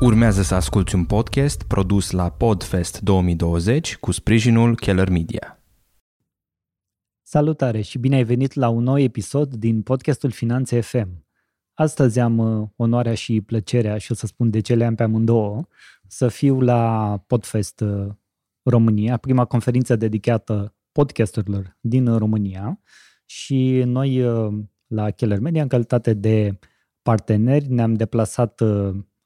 Urmează 0.00 0.42
să 0.42 0.54
asculti 0.54 0.94
un 0.94 1.04
podcast 1.04 1.62
produs 1.62 2.10
la 2.10 2.30
Podfest 2.30 3.00
2020 3.00 3.96
cu 3.96 4.10
sprijinul 4.10 4.76
Keller 4.76 5.08
Media. 5.08 5.62
Salutare 7.22 7.80
și 7.80 7.98
bine 7.98 8.16
ai 8.16 8.24
venit 8.24 8.52
la 8.52 8.68
un 8.68 8.82
nou 8.82 8.98
episod 8.98 9.54
din 9.54 9.82
podcastul 9.82 10.30
Finanțe 10.30 10.80
FM. 10.80 11.26
Astăzi 11.74 12.20
am 12.20 12.38
uh, 12.38 12.68
onoarea 12.76 13.14
și 13.14 13.40
plăcerea, 13.40 13.98
și 13.98 14.12
o 14.12 14.14
să 14.14 14.26
spun 14.26 14.50
de 14.50 14.60
ce 14.60 14.74
le 14.74 14.84
am 14.84 14.94
pe 14.94 15.02
amândouă, 15.02 15.66
să 16.06 16.28
fiu 16.28 16.60
la 16.60 17.22
Podfest 17.26 17.80
uh, 17.80 18.08
România, 18.62 19.16
prima 19.16 19.44
conferință 19.44 19.96
dedicată 19.96 20.74
podcasturilor 20.92 21.76
din 21.80 22.18
România 22.18 22.80
și 23.24 23.82
noi 23.86 24.22
uh, 24.22 24.58
la 24.88 25.10
Keller 25.10 25.38
Media, 25.38 25.62
în 25.62 25.68
calitate 25.68 26.14
de 26.14 26.58
parteneri, 27.02 27.72
ne-am 27.72 27.94
deplasat 27.94 28.62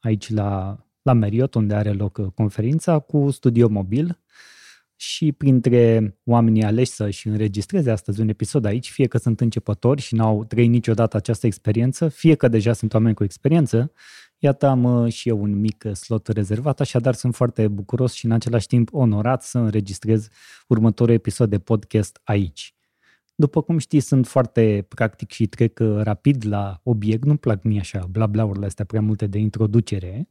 aici 0.03 0.31
la, 0.31 0.79
la 1.03 1.13
Marriott, 1.13 1.55
unde 1.55 1.75
are 1.75 1.93
loc 1.93 2.17
uh, 2.17 2.27
conferința, 2.35 2.99
cu 2.99 3.31
studio 3.31 3.69
mobil 3.69 4.21
și 4.97 5.33
printre 5.33 6.15
oamenii 6.25 6.63
aleși 6.63 6.91
să-și 6.91 7.29
înregistreze 7.29 7.91
astăzi 7.91 8.21
un 8.21 8.29
episod 8.29 8.65
aici, 8.65 8.91
fie 8.91 9.07
că 9.07 9.19
sunt 9.19 9.41
începători 9.41 10.01
și 10.01 10.15
n-au 10.15 10.45
trăit 10.45 10.71
niciodată 10.71 11.17
această 11.17 11.47
experiență, 11.47 12.09
fie 12.09 12.35
că 12.35 12.49
deja 12.49 12.73
sunt 12.73 12.95
oameni 12.95 13.15
cu 13.15 13.25
experiență, 13.25 13.93
iată 14.39 14.67
am 14.67 14.85
uh, 14.85 15.13
și 15.13 15.29
eu 15.29 15.43
un 15.43 15.61
mic 15.61 15.83
uh, 15.87 15.93
slot 15.93 16.27
rezervat, 16.29 16.81
așadar 16.81 17.15
sunt 17.15 17.35
foarte 17.35 17.69
bucuros 17.69 18.13
și 18.13 18.25
în 18.25 18.31
același 18.31 18.67
timp 18.67 18.95
onorat 18.95 19.43
să 19.43 19.59
înregistrez 19.59 20.29
următorul 20.69 21.15
episod 21.15 21.51
de 21.51 21.59
podcast 21.59 22.21
aici. 22.25 22.75
După 23.35 23.63
cum 23.63 23.79
știi, 23.79 24.01
sunt 24.01 24.27
foarte 24.27 24.87
practic 24.89 25.31
și 25.31 25.47
trec 25.47 25.79
uh, 25.83 26.01
rapid 26.03 26.47
la 26.47 26.81
obiect, 26.83 27.25
nu-mi 27.25 27.39
plac 27.39 27.63
mie 27.63 27.81
așa 27.81 28.07
bla-bla-urile 28.11 28.67
astea 28.67 28.85
prea 28.85 29.01
multe 29.01 29.27
de 29.27 29.39
introducere, 29.39 30.29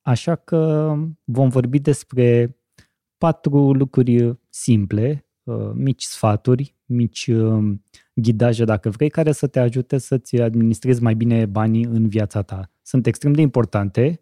așa 0.00 0.34
că 0.34 0.92
vom 1.24 1.48
vorbi 1.48 1.78
despre 1.78 2.56
patru 3.18 3.72
lucruri 3.72 4.38
simple, 4.48 5.26
uh, 5.42 5.70
mici 5.74 6.02
sfaturi, 6.02 6.76
mici 6.84 7.26
uh, 7.26 7.74
ghidaje, 8.14 8.64
dacă 8.64 8.90
vrei, 8.90 9.08
care 9.08 9.32
să 9.32 9.46
te 9.46 9.58
ajute 9.60 9.98
să-ți 9.98 10.40
administrezi 10.40 11.02
mai 11.02 11.14
bine 11.14 11.46
banii 11.46 11.84
în 11.84 12.08
viața 12.08 12.42
ta. 12.42 12.70
Sunt 12.82 13.06
extrem 13.06 13.32
de 13.32 13.40
importante, 13.40 14.20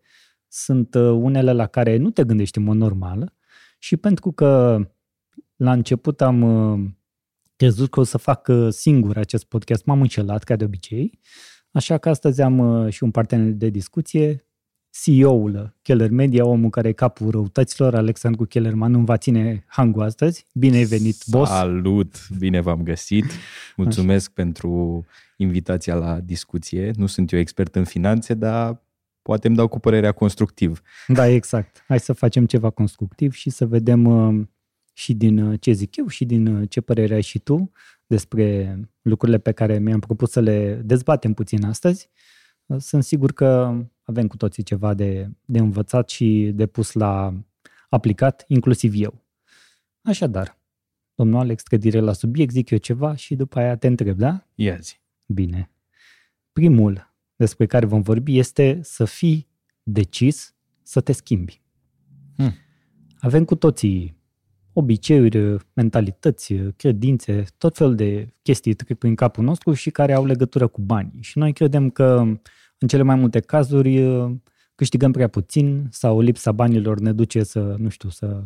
sunt 0.49 0.95
unele 0.95 1.53
la 1.53 1.67
care 1.67 1.97
nu 1.97 2.11
te 2.11 2.25
gândești 2.25 2.59
în 2.59 2.65
mod 2.65 2.77
normal 2.77 3.33
și 3.79 3.97
pentru 3.97 4.33
că 4.33 4.81
la 5.57 5.73
început 5.73 6.21
am 6.21 6.43
crezut 7.63 7.91
că 7.91 8.01
o 8.01 8.03
să 8.03 8.19
fac 8.19 8.49
uh, 8.49 8.73
singur 8.73 9.17
acest 9.17 9.45
podcast. 9.45 9.85
M-am 9.85 10.01
încelat, 10.01 10.45
ca 10.45 10.57
de 10.57 10.65
obicei. 10.65 11.19
Așa 11.73 11.99
că 11.99 12.09
astăzi 12.09 12.43
am 12.43 12.59
uh, 12.59 12.93
și 12.93 13.03
un 13.03 13.11
partener 13.11 13.53
de 13.53 13.69
discuție, 13.69 14.47
CEO-ul 14.91 15.79
Keller 15.83 16.11
Media, 16.11 16.45
omul 16.45 16.71
care 16.71 16.89
e 16.89 16.93
capul 16.93 17.31
răutăților, 17.31 17.95
Alexandru 17.95 18.45
Kellerman, 18.45 18.95
îmi 18.95 19.05
va 19.05 19.17
ține 19.17 19.65
hangul 19.67 20.03
astăzi. 20.03 20.47
Bine 20.55 20.77
ai 20.77 20.85
venit, 20.85 21.17
boss! 21.27 21.51
Salut! 21.51 22.29
Bine 22.39 22.61
v-am 22.61 22.83
găsit! 22.83 23.25
Mulțumesc 23.77 24.25
Așa. 24.27 24.33
pentru 24.35 25.05
invitația 25.37 25.95
la 25.95 26.21
discuție. 26.21 26.91
Nu 26.97 27.07
sunt 27.07 27.33
eu 27.33 27.39
expert 27.39 27.75
în 27.75 27.85
finanțe, 27.85 28.35
dar 28.35 28.83
poate 29.23 29.47
îmi 29.47 29.57
dau 29.57 29.69
cu 29.69 29.79
părerea 29.79 30.13
constructiv. 30.13 30.83
Da, 31.07 31.29
exact. 31.29 31.85
Hai 31.89 32.01
să 32.01 32.13
facem 32.13 32.47
ceva 32.47 32.71
constructiv 32.71 33.33
și 33.33 33.51
să 33.51 33.67
vedem 33.67 34.05
uh, 34.05 34.47
și 34.93 35.15
din 35.15 35.39
uh, 35.39 35.61
ce 35.61 35.73
zic 35.73 35.97
eu 35.97 36.07
și 36.07 36.25
din 36.25 36.47
uh, 36.47 36.69
ce 36.71 36.81
părere 36.81 37.15
ai 37.15 37.23
și 37.23 37.39
tu 37.39 37.73
despre 38.07 38.77
lucrurile 39.03 39.39
pe 39.39 39.53
care 39.53 39.79
mi-am 39.79 40.01
propus 40.01 40.31
să 40.31 40.41
le 40.41 40.75
dezbatem 40.85 41.33
puțin 41.33 41.65
astăzi. 41.65 42.11
Uh, 42.67 42.81
sunt 42.81 43.05
sigur 43.05 43.33
că 43.33 43.81
avem 44.03 44.27
cu 44.27 44.37
toții 44.37 44.63
ceva 44.63 44.95
de, 44.95 45.31
de 45.45 45.59
învățat 45.59 46.09
și 46.09 46.51
de 46.55 46.67
pus 46.67 46.93
la 46.93 47.35
aplicat, 47.89 48.45
inclusiv 48.49 48.93
eu. 48.97 49.25
Așadar, 50.03 50.59
domnul 51.15 51.39
Alex, 51.39 51.63
că 51.63 51.77
direct 51.77 52.05
la 52.05 52.13
subiect, 52.13 52.53
zic 52.53 52.71
eu 52.71 52.79
ceva 52.79 53.15
și 53.15 53.35
după 53.35 53.59
aia 53.59 53.77
te 53.77 53.87
întreb, 53.87 54.19
da? 54.19 54.47
Ia 54.55 54.77
zi. 54.77 55.01
Bine. 55.27 55.71
Primul 56.53 57.15
despre 57.37 57.67
care 57.67 57.87
vom 57.87 58.01
vorbi 58.01 58.39
este 58.39 58.81
să 58.83 59.05
fii 59.05 59.49
decis 59.83 60.55
să 60.83 61.01
te 61.01 61.13
schimbi. 61.13 61.63
Hmm. 62.37 62.55
Avem 63.19 63.45
cu 63.45 63.55
toții 63.55 64.22
obiceiuri, 64.73 65.57
mentalități, 65.73 66.55
credințe, 66.77 67.45
tot 67.59 67.77
fel 67.77 67.95
de 67.95 68.35
chestii 68.43 68.75
trec 68.75 68.99
prin 68.99 69.15
capul 69.15 69.45
nostru 69.45 69.73
și 69.73 69.91
care 69.91 70.13
au 70.13 70.25
legătură 70.25 70.67
cu 70.67 70.81
banii. 70.81 71.19
Și 71.21 71.39
noi 71.39 71.53
credem 71.53 71.91
că 71.91 72.25
în 72.79 72.89
cele 72.89 73.03
mai 73.03 73.17
multe 73.17 73.41
cazuri 73.41 74.05
câștigăm 74.75 75.13
prea 75.13 75.29
puțin 75.29 75.87
sau 75.91 76.21
lipsa 76.21 76.53
banilor 76.53 77.01
ne 77.01 77.13
duce 77.13 77.43
să, 77.43 77.75
nu 77.79 77.89
știu, 77.89 78.09
să 78.09 78.45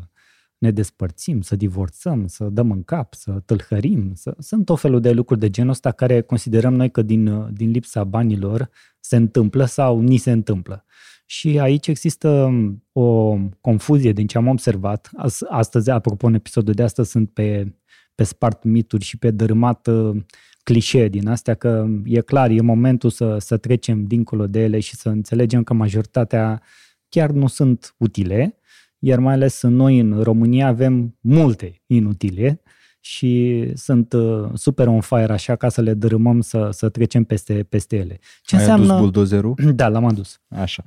ne 0.58 0.70
despărțim, 0.70 1.40
să 1.40 1.56
divorțăm, 1.56 2.26
să 2.26 2.44
dăm 2.44 2.70
în 2.70 2.82
cap, 2.82 3.14
să 3.14 3.42
tâlhărim. 3.44 4.14
Să... 4.14 4.34
Sunt 4.38 4.64
tot 4.64 4.80
felul 4.80 5.00
de 5.00 5.12
lucruri 5.12 5.40
de 5.40 5.50
genul 5.50 5.70
ăsta 5.70 5.92
care 5.92 6.20
considerăm 6.20 6.74
noi 6.74 6.90
că 6.90 7.02
din, 7.02 7.52
din 7.52 7.70
lipsa 7.70 8.04
banilor 8.04 8.70
se 9.00 9.16
întâmplă 9.16 9.64
sau 9.64 10.00
ni 10.00 10.16
se 10.16 10.30
întâmplă. 10.30 10.84
Și 11.26 11.58
aici 11.58 11.86
există 11.86 12.28
um, 12.28 12.84
o 12.92 13.38
confuzie 13.60 14.12
din 14.12 14.26
ce 14.26 14.38
am 14.38 14.46
observat. 14.46 15.10
Astăzi, 15.48 15.90
apropo, 15.90 16.26
în 16.26 16.34
episodul 16.34 16.74
de 16.74 16.82
astăzi 16.82 17.10
sunt 17.10 17.30
pe, 17.30 17.74
pe 18.14 18.24
spart 18.24 18.64
mituri 18.64 19.04
și 19.04 19.18
pe 19.18 19.30
dărâmat 19.30 19.86
uh, 19.86 20.22
clișee 20.62 21.08
din 21.08 21.28
astea, 21.28 21.54
că 21.54 21.86
e 22.04 22.20
clar, 22.20 22.50
e 22.50 22.60
momentul 22.60 23.10
să, 23.10 23.38
să 23.38 23.56
trecem 23.56 24.04
dincolo 24.04 24.46
de 24.46 24.62
ele 24.62 24.80
și 24.80 24.96
să 24.96 25.08
înțelegem 25.08 25.62
că 25.62 25.74
majoritatea 25.74 26.62
chiar 27.08 27.30
nu 27.30 27.46
sunt 27.46 27.94
utile, 27.98 28.58
iar 28.98 29.18
mai 29.18 29.34
ales 29.34 29.62
noi 29.62 29.98
în 29.98 30.22
România 30.22 30.66
avem 30.66 31.18
multe 31.20 31.82
inutile 31.86 32.62
și 33.06 33.64
sunt 33.74 34.12
uh, 34.12 34.50
super 34.54 34.86
on 34.86 35.00
fire 35.00 35.32
așa 35.32 35.56
ca 35.56 35.68
să 35.68 35.80
le 35.80 35.94
dărâmăm 35.94 36.40
să, 36.40 36.70
să 36.70 36.88
trecem 36.88 37.24
peste, 37.24 37.62
peste 37.62 37.96
ele. 37.96 38.18
Ce 38.42 38.54
Ai 38.54 38.60
înseamnă... 38.60 38.86
adus 38.86 39.00
buldozerul? 39.00 39.54
Da, 39.74 39.88
l-am 39.88 40.04
adus. 40.04 40.40
Așa. 40.48 40.84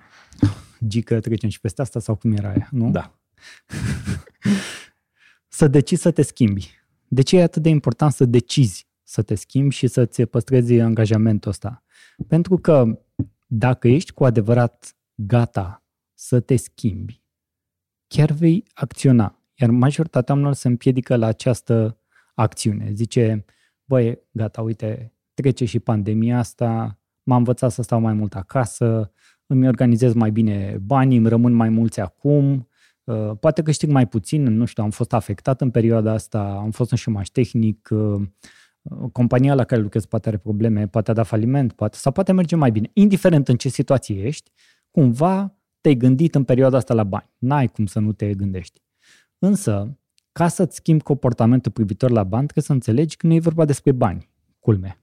Gică 0.88 1.20
trecem 1.20 1.50
și 1.50 1.60
peste 1.60 1.82
asta 1.82 2.00
sau 2.00 2.16
cum 2.16 2.32
era 2.32 2.50
aia, 2.50 2.68
nu? 2.72 2.90
Da. 2.90 3.20
să 5.60 5.68
decizi 5.68 6.02
să 6.02 6.12
te 6.12 6.22
schimbi. 6.22 6.72
De 7.08 7.22
ce 7.22 7.38
e 7.38 7.44
atât 7.44 7.62
de 7.62 7.70
important 7.70 8.12
să 8.12 8.26
decizi 8.26 8.88
să 9.04 9.22
te 9.22 9.36
schimbi 9.36 9.76
și 9.76 9.88
să-ți 9.88 10.24
păstrezi 10.24 10.80
angajamentul 10.80 11.52
ăsta? 11.52 11.84
Pentru 12.28 12.58
că 12.58 13.00
dacă 13.48 13.88
ești 13.88 14.12
cu 14.12 14.26
adevărat 14.26 14.96
gata 15.16 15.84
să 16.14 16.40
te 16.40 16.56
schimbi, 16.56 17.24
chiar 18.08 18.32
vei 18.32 18.64
acționa. 18.74 19.44
Iar 19.56 19.70
majoritatea 19.70 20.34
oamenilor 20.34 20.60
se 20.60 20.68
împiedică 20.68 21.16
la 21.16 21.26
această 21.26 21.99
acțiune. 22.40 22.92
Zice, 22.94 23.46
băi, 23.86 24.20
gata, 24.32 24.62
uite, 24.62 25.14
trece 25.34 25.66
și 25.66 25.80
pandemia 25.80 26.38
asta, 26.38 27.00
m-am 27.24 27.38
învățat 27.38 27.72
să 27.72 27.82
stau 27.82 28.00
mai 28.00 28.14
mult 28.14 28.36
acasă, 28.36 29.12
îmi 29.46 29.68
organizez 29.68 30.14
mai 30.14 30.32
bine 30.32 30.78
banii, 30.82 31.18
îmi 31.18 31.28
rămân 31.28 31.54
mai 31.54 31.70
mulți 31.70 32.00
acum, 32.00 32.68
uh, 33.04 33.32
poate 33.40 33.62
câștig 33.62 33.90
mai 33.90 34.08
puțin, 34.08 34.44
nu 34.44 34.66
știu, 34.66 34.84
am 34.84 34.90
fost 34.90 35.14
afectat 35.14 35.62
în 35.62 35.72
perioada 35.72 36.12
asta, 36.12 36.58
am 36.62 36.72
fost 36.72 36.92
în 36.92 36.98
șumaș 36.98 37.28
tehnic, 37.28 37.90
uh, 37.92 38.22
compania 39.12 39.56
la 39.56 39.64
care 39.64 39.82
lucrez 39.82 40.06
poate 40.06 40.28
are 40.28 40.38
probleme, 40.38 40.88
poate 40.88 41.12
a 41.12 41.14
dat 41.14 41.28
faliment, 41.28 41.74
poate, 41.74 41.98
sau 41.98 42.12
poate 42.12 42.32
merge 42.32 42.56
mai 42.56 42.72
bine. 42.72 42.90
Indiferent 42.94 43.48
în 43.48 43.56
ce 43.56 43.70
situație 43.70 44.24
ești, 44.24 44.52
cumva 44.92 45.58
te-ai 45.82 45.96
gândit 45.96 46.36
în 46.36 46.44
perioada 46.44 46.78
asta 46.78 46.94
la 46.94 47.04
bani. 47.04 47.30
N-ai 47.38 47.68
cum 47.68 47.86
să 47.86 48.00
nu 48.00 48.12
te 48.12 48.34
gândești. 48.34 48.82
Însă, 49.40 50.00
ca 50.32 50.48
să-ți 50.48 50.76
schimbi 50.76 51.04
comportamentul 51.04 51.72
privitor 51.72 52.10
la 52.10 52.24
bani, 52.24 52.44
trebuie 52.44 52.64
să 52.64 52.74
înțelegi 52.74 53.18
că 53.18 53.28
nu 53.28 53.34
e 53.34 53.40
vorba 53.40 53.66
despre 53.66 53.92
bani, 53.92 54.30
culme. 54.60 55.00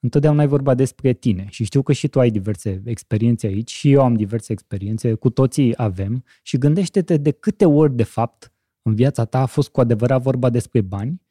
Întotdeauna 0.00 0.42
e 0.42 0.46
vorba 0.46 0.74
despre 0.74 1.12
tine 1.12 1.46
și 1.50 1.64
știu 1.64 1.82
că 1.82 1.92
și 1.92 2.08
tu 2.08 2.20
ai 2.20 2.30
diverse 2.30 2.82
experiențe 2.84 3.46
aici 3.46 3.70
și 3.70 3.92
eu 3.92 4.02
am 4.02 4.14
diverse 4.14 4.52
experiențe, 4.52 5.14
cu 5.14 5.30
toții 5.30 5.72
avem 5.76 6.24
și 6.42 6.58
gândește-te 6.58 7.16
de 7.16 7.30
câte 7.30 7.64
ori 7.64 7.96
de 7.96 8.02
fapt 8.02 8.52
în 8.82 8.94
viața 8.94 9.24
ta 9.24 9.40
a 9.40 9.46
fost 9.46 9.68
cu 9.68 9.80
adevărat 9.80 10.22
vorba 10.22 10.50
despre 10.50 10.80
bani 10.80 11.22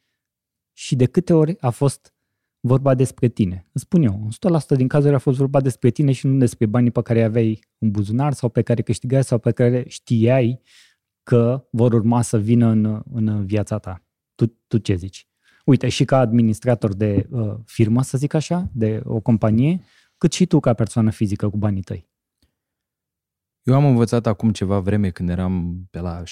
și 0.72 0.96
de 0.96 1.06
câte 1.06 1.32
ori 1.32 1.56
a 1.60 1.70
fost 1.70 2.14
vorba 2.60 2.94
despre 2.94 3.28
tine. 3.28 3.66
Îți 3.72 3.82
spun 3.82 4.02
eu, 4.02 4.28
100% 4.74 4.76
din 4.76 4.88
cazuri 4.88 5.14
a 5.14 5.18
fost 5.18 5.38
vorba 5.38 5.60
despre 5.60 5.90
tine 5.90 6.12
și 6.12 6.26
nu 6.26 6.38
despre 6.38 6.66
banii 6.66 6.90
pe 6.90 7.02
care 7.02 7.18
îi 7.18 7.24
aveai 7.24 7.60
în 7.78 7.90
buzunar 7.90 8.32
sau 8.32 8.48
pe 8.48 8.62
care 8.62 8.82
câștigai 8.82 9.24
sau 9.24 9.38
pe 9.38 9.50
care 9.50 9.84
știai 9.88 10.60
că 11.22 11.68
vor 11.70 11.92
urma 11.92 12.22
să 12.22 12.38
vină 12.38 12.68
în, 12.68 13.02
în 13.12 13.46
viața 13.46 13.78
ta. 13.78 14.04
Tu, 14.34 14.46
tu 14.66 14.78
ce 14.78 14.94
zici? 14.94 15.26
Uite, 15.64 15.88
și 15.88 16.04
ca 16.04 16.18
administrator 16.18 16.94
de 16.94 17.26
uh, 17.30 17.54
firmă, 17.64 18.02
să 18.02 18.18
zic 18.18 18.34
așa, 18.34 18.70
de 18.72 19.00
o 19.04 19.20
companie, 19.20 19.82
cât 20.18 20.32
și 20.32 20.46
tu 20.46 20.60
ca 20.60 20.74
persoană 20.74 21.10
fizică 21.10 21.48
cu 21.48 21.56
banii 21.56 21.82
tăi. 21.82 22.10
Eu 23.62 23.74
am 23.74 23.84
învățat 23.84 24.26
acum 24.26 24.52
ceva 24.52 24.78
vreme 24.78 25.10
când 25.10 25.28
eram 25.28 25.86
pe 25.90 26.00
la 26.00 26.22
16-17 26.22 26.24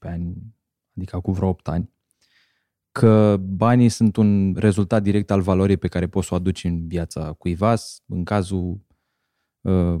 ani, 0.00 0.34
adică 0.96 1.16
acum 1.16 1.32
vreo 1.32 1.48
8 1.48 1.68
ani, 1.68 1.90
că 2.92 3.36
banii 3.40 3.88
sunt 3.88 4.16
un 4.16 4.54
rezultat 4.54 5.02
direct 5.02 5.30
al 5.30 5.40
valorii 5.40 5.76
pe 5.76 5.88
care 5.88 6.06
poți 6.06 6.26
să 6.26 6.34
o 6.34 6.36
aduci 6.36 6.64
în 6.64 6.86
viața 6.86 7.32
cuiva. 7.32 7.74
În 8.06 8.24
cazul, 8.24 8.80
uh, 9.60 9.98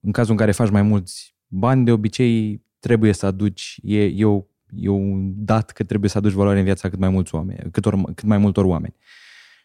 în 0.00 0.12
cazul 0.12 0.30
în 0.30 0.36
care 0.36 0.52
faci 0.52 0.70
mai 0.70 0.82
mulți 0.82 1.36
bani, 1.46 1.84
de 1.84 1.92
obicei 1.92 2.63
trebuie 2.84 3.12
să 3.12 3.26
aduci, 3.26 3.80
e, 3.82 4.04
e, 4.04 4.24
o, 4.24 4.44
e 4.74 4.88
un 4.88 5.44
dat 5.44 5.70
că 5.70 5.84
trebuie 5.84 6.10
să 6.10 6.18
aduci 6.18 6.32
valoare 6.32 6.58
în 6.58 6.64
viața 6.64 6.88
cât 6.88 6.98
mai 6.98 7.08
mulți 7.08 7.34
oameni, 7.34 7.70
cât, 7.70 7.86
or, 7.86 8.02
cât 8.14 8.24
mai 8.24 8.38
multor 8.38 8.64
oameni. 8.64 8.94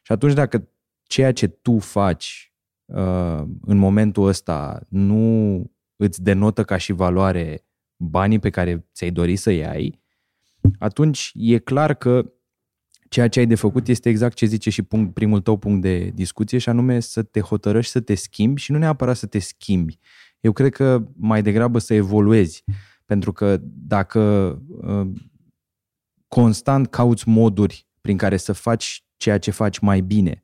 Și 0.01 0.11
atunci 0.11 0.33
dacă 0.33 0.69
ceea 1.03 1.33
ce 1.33 1.47
tu 1.47 1.77
faci 1.79 2.53
uh, 2.85 3.43
în 3.61 3.77
momentul 3.77 4.27
ăsta 4.27 4.85
nu 4.89 5.63
îți 5.95 6.23
denotă 6.23 6.63
ca 6.63 6.77
și 6.77 6.91
valoare 6.91 7.65
banii 7.95 8.39
pe 8.39 8.49
care 8.49 8.87
ți-ai 8.93 9.11
dori 9.11 9.35
să 9.35 9.51
iei, 9.51 10.01
atunci 10.77 11.31
e 11.33 11.57
clar 11.57 11.93
că 11.93 12.31
ceea 13.09 13.27
ce 13.27 13.39
ai 13.39 13.47
de 13.47 13.55
făcut 13.55 13.87
este 13.87 14.09
exact 14.09 14.35
ce 14.35 14.45
zice 14.45 14.69
și 14.69 14.81
punct, 14.81 15.13
primul 15.13 15.41
tău 15.41 15.57
punct 15.57 15.81
de 15.81 16.11
discuție 16.13 16.57
și 16.57 16.69
anume 16.69 16.99
să 16.99 17.23
te 17.23 17.39
hotărăști 17.39 17.91
să 17.91 17.99
te 17.99 18.15
schimbi 18.15 18.61
și 18.61 18.71
nu 18.71 18.77
neapărat 18.77 19.17
să 19.17 19.25
te 19.25 19.39
schimbi. 19.39 19.99
Eu 20.39 20.51
cred 20.51 20.71
că 20.71 21.07
mai 21.15 21.41
degrabă 21.41 21.79
să 21.79 21.93
evoluezi. 21.93 22.63
Pentru 23.09 23.31
că 23.31 23.57
dacă 23.63 24.21
uh, 24.67 25.09
constant 26.27 26.87
cauți 26.87 27.27
moduri 27.27 27.87
prin 28.01 28.17
care 28.17 28.37
să 28.37 28.53
faci 28.53 29.03
ceea 29.17 29.37
ce 29.37 29.51
faci 29.51 29.79
mai 29.79 30.01
bine 30.01 30.43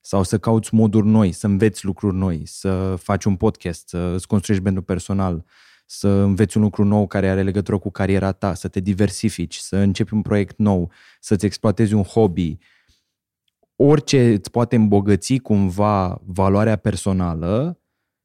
sau 0.00 0.22
să 0.22 0.38
cauți 0.38 0.74
moduri 0.74 1.06
noi, 1.06 1.32
să 1.32 1.46
înveți 1.46 1.84
lucruri 1.84 2.16
noi, 2.16 2.42
să 2.46 2.96
faci 2.96 3.24
un 3.24 3.36
podcast, 3.36 3.88
să 3.88 4.12
îți 4.14 4.26
construiești 4.26 4.64
brandul 4.64 4.84
personal, 4.84 5.44
să 5.86 6.08
înveți 6.08 6.56
un 6.56 6.62
lucru 6.62 6.84
nou 6.84 7.06
care 7.06 7.28
are 7.28 7.42
legătură 7.42 7.78
cu 7.78 7.90
cariera 7.90 8.32
ta, 8.32 8.54
să 8.54 8.68
te 8.68 8.80
diversifici, 8.80 9.56
să 9.56 9.76
începi 9.76 10.14
un 10.14 10.22
proiect 10.22 10.58
nou, 10.58 10.90
să-ți 11.20 11.46
exploatezi 11.46 11.94
un 11.94 12.02
hobby, 12.02 12.58
orice 13.76 14.32
îți 14.32 14.50
poate 14.50 14.76
îmbogăți 14.76 15.36
cumva 15.36 16.20
valoarea 16.24 16.76
personală, 16.76 17.79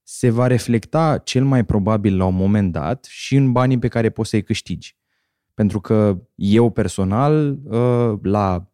se 0.08 0.30
va 0.30 0.48
reflecta 0.48 1.18
cel 1.18 1.44
mai 1.44 1.66
probabil 1.66 2.18
la 2.18 2.26
un 2.26 2.36
moment 2.36 2.72
dat 2.72 3.06
și 3.10 3.36
în 3.36 3.52
banii 3.52 3.80
pe 3.80 3.88
care 3.88 4.10
poți 4.10 4.30
să-i 4.30 4.44
câștigi. 4.44 4.98
Pentru 5.54 5.82
că 5.82 6.22
eu 6.36 6.70
personal, 6.70 7.60
ă, 7.70 8.20
la 8.22 8.72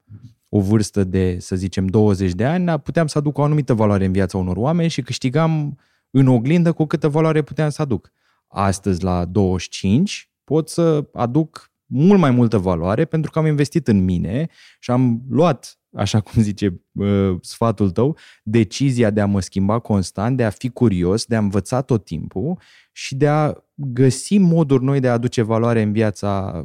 o 0.50 0.60
vârstă 0.60 1.04
de, 1.04 1.40
să 1.40 1.56
zicem, 1.56 1.88
20 1.88 2.32
de 2.32 2.46
ani, 2.46 2.80
puteam 2.80 3.08
să 3.08 3.18
aduc 3.18 3.38
o 3.38 3.44
anumită 3.44 3.74
valoare 3.74 4.06
în 4.06 4.12
viața 4.12 4.38
unor 4.38 4.58
oameni 4.58 4.90
și 4.90 5.02
câștigam 5.02 5.80
în 6.10 6.28
oglindă 6.28 6.72
cu 6.72 6.86
câtă 6.86 7.10
valoare 7.10 7.42
puteam 7.42 7.70
să 7.70 7.82
aduc 7.82 8.12
astăzi 8.48 9.04
la 9.04 9.26
25, 9.26 10.32
pot 10.44 10.70
să 10.70 11.10
aduc 11.14 11.72
mult 11.86 12.20
mai 12.20 12.32
multă 12.32 12.58
valoare 12.58 13.06
pentru 13.06 13.32
că 13.32 13.40
am 13.40 13.46
investit 13.46 13.88
în 13.88 14.04
mine 14.04 14.50
și 14.80 14.92
am 14.92 15.22
luat, 15.30 15.81
așa 15.94 16.20
cum 16.20 16.42
zice 16.42 16.82
uh, 16.92 17.36
sfatul 17.42 17.92
tău, 17.92 18.18
decizia 18.44 19.10
de 19.10 19.22
a 19.22 19.26
mă 19.26 19.40
schimba 19.40 19.80
constant, 19.80 20.38
de 20.38 20.44
a 20.44 20.50
fi 20.50 20.70
curios, 20.70 21.26
de 21.26 21.36
a 21.36 21.40
învăța 21.40 21.82
tot 21.82 22.06
timpul 22.06 22.60
și 22.92 23.16
de 23.16 23.28
a 23.28 23.54
găsi 23.74 24.38
moduri 24.38 24.84
noi 24.84 25.00
de 25.00 25.08
a 25.08 25.14
aduce 25.14 25.42
valoare 25.42 25.82
în 25.82 25.92
viața, 25.92 26.64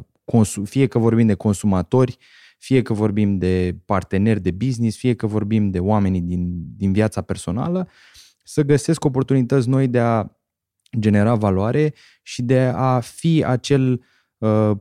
fie 0.63 0.87
că 0.87 0.99
vorbim 0.99 1.27
de 1.27 1.33
consumatori, 1.33 2.17
fie 2.57 2.81
că 2.81 2.93
vorbim 2.93 3.37
de 3.37 3.77
parteneri 3.85 4.41
de 4.41 4.51
business, 4.51 4.97
fie 4.97 5.15
că 5.15 5.27
vorbim 5.27 5.69
de 5.69 5.79
oamenii 5.79 6.21
din, 6.21 6.63
din 6.75 6.91
viața 6.91 7.21
personală, 7.21 7.89
să 8.43 8.61
găsesc 8.63 9.05
oportunități 9.05 9.69
noi 9.69 9.87
de 9.87 9.99
a 9.99 10.25
genera 10.99 11.35
valoare 11.35 11.93
și 12.23 12.41
de 12.41 12.59
a 12.75 12.99
fi 12.99 13.43
acel 13.47 14.03
uh, 14.37 14.71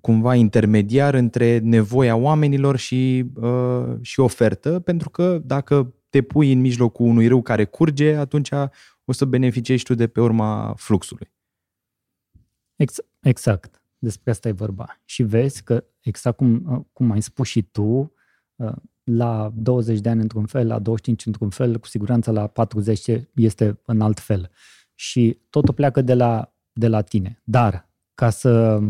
cumva 0.00 0.34
intermediar 0.34 1.14
între 1.14 1.58
nevoia 1.58 2.16
oamenilor 2.16 2.76
și, 2.76 3.24
uh, 3.34 3.96
și 4.00 4.20
ofertă, 4.20 4.80
pentru 4.80 5.10
că 5.10 5.40
dacă 5.44 5.94
te 6.08 6.22
pui 6.22 6.52
în 6.52 6.60
mijlocul 6.60 7.06
unui 7.06 7.26
râu 7.26 7.42
care 7.42 7.64
curge, 7.64 8.14
atunci 8.14 8.50
o 9.04 9.12
să 9.12 9.24
beneficiezi 9.24 9.84
tu 9.84 9.94
de 9.94 10.06
pe 10.06 10.20
urma 10.20 10.74
fluxului. 10.76 11.32
Ex- 12.76 13.04
exact. 13.20 13.82
Despre 13.98 14.30
asta 14.30 14.48
e 14.48 14.52
vorba. 14.52 15.00
Și 15.04 15.22
vezi 15.22 15.62
că, 15.62 15.84
exact 16.00 16.36
cum, 16.36 16.64
uh, 16.66 16.80
cum 16.92 17.10
ai 17.10 17.22
spus 17.22 17.48
și 17.48 17.62
tu, 17.62 18.12
uh, 18.56 18.72
la 19.04 19.52
20 19.54 20.00
de 20.00 20.08
ani 20.08 20.20
într-un 20.20 20.46
fel, 20.46 20.66
la 20.66 20.78
25 20.78 21.26
într-un 21.26 21.50
fel, 21.50 21.78
cu 21.78 21.86
siguranță 21.86 22.30
la 22.30 22.46
40 22.46 23.26
este 23.34 23.80
în 23.84 24.00
alt 24.00 24.20
fel 24.20 24.50
și 24.94 25.38
totul 25.50 25.74
pleacă 25.74 26.02
de 26.02 26.14
la, 26.14 26.54
de 26.72 26.88
la 26.88 27.02
tine. 27.02 27.40
Dar 27.44 27.88
ca 28.14 28.30
să 28.30 28.80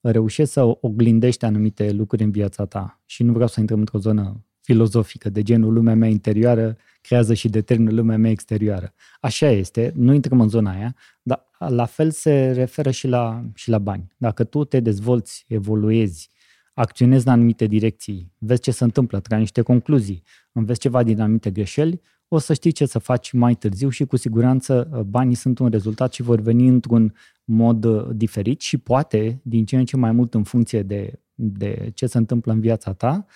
reușești 0.00 0.52
să 0.52 0.78
oglindești 0.80 1.44
anumite 1.44 1.92
lucruri 1.92 2.22
în 2.22 2.30
viața 2.30 2.64
ta 2.64 3.00
și 3.06 3.22
nu 3.22 3.32
vreau 3.32 3.48
să 3.48 3.60
intrăm 3.60 3.78
într-o 3.78 3.98
zonă 3.98 4.44
filozofică 4.60 5.30
de 5.30 5.42
genul 5.42 5.72
lumea 5.72 5.94
mea 5.94 6.08
interioară 6.08 6.76
creează 7.00 7.34
și 7.34 7.48
determină 7.48 7.90
lumea 7.90 8.16
mea 8.16 8.30
exterioară. 8.30 8.94
Așa 9.20 9.48
este, 9.48 9.92
nu 9.94 10.12
intrăm 10.12 10.40
în 10.40 10.48
zona 10.48 10.70
aia, 10.70 10.94
dar 11.22 11.48
la 11.58 11.84
fel 11.84 12.10
se 12.10 12.50
referă 12.50 12.90
și 12.90 13.06
la, 13.06 13.44
și 13.54 13.68
la 13.68 13.78
bani. 13.78 14.12
Dacă 14.16 14.44
tu 14.44 14.64
te 14.64 14.80
dezvolți, 14.80 15.44
evoluezi, 15.48 16.30
acționezi 16.74 17.26
în 17.26 17.32
anumite 17.32 17.66
direcții, 17.66 18.32
vezi 18.38 18.60
ce 18.60 18.70
se 18.70 18.84
întâmplă, 18.84 19.20
tragi 19.20 19.40
niște 19.40 19.62
concluzii, 19.62 20.22
înveți 20.52 20.80
ceva 20.80 21.02
din 21.02 21.20
anumite 21.20 21.50
greșeli, 21.50 22.00
o 22.32 22.38
să 22.38 22.52
știi 22.52 22.72
ce 22.72 22.86
să 22.86 22.98
faci 22.98 23.32
mai 23.32 23.54
târziu 23.54 23.88
și 23.88 24.04
cu 24.04 24.16
siguranță 24.16 24.90
uh, 24.92 25.00
banii 25.00 25.34
sunt 25.34 25.58
un 25.58 25.68
rezultat 25.68 26.12
și 26.12 26.22
vor 26.22 26.40
veni 26.40 26.68
într-un 26.68 27.14
mod 27.44 27.84
uh, 27.84 28.08
diferit 28.12 28.60
și 28.60 28.78
poate 28.78 29.40
din 29.42 29.64
ce 29.64 29.76
în 29.76 29.84
ce 29.84 29.96
mai 29.96 30.12
mult 30.12 30.34
în 30.34 30.42
funcție 30.42 30.82
de, 30.82 31.20
de 31.34 31.90
ce 31.94 32.06
se 32.06 32.18
întâmplă 32.18 32.52
în 32.52 32.60
viața 32.60 32.92
ta, 32.92 33.26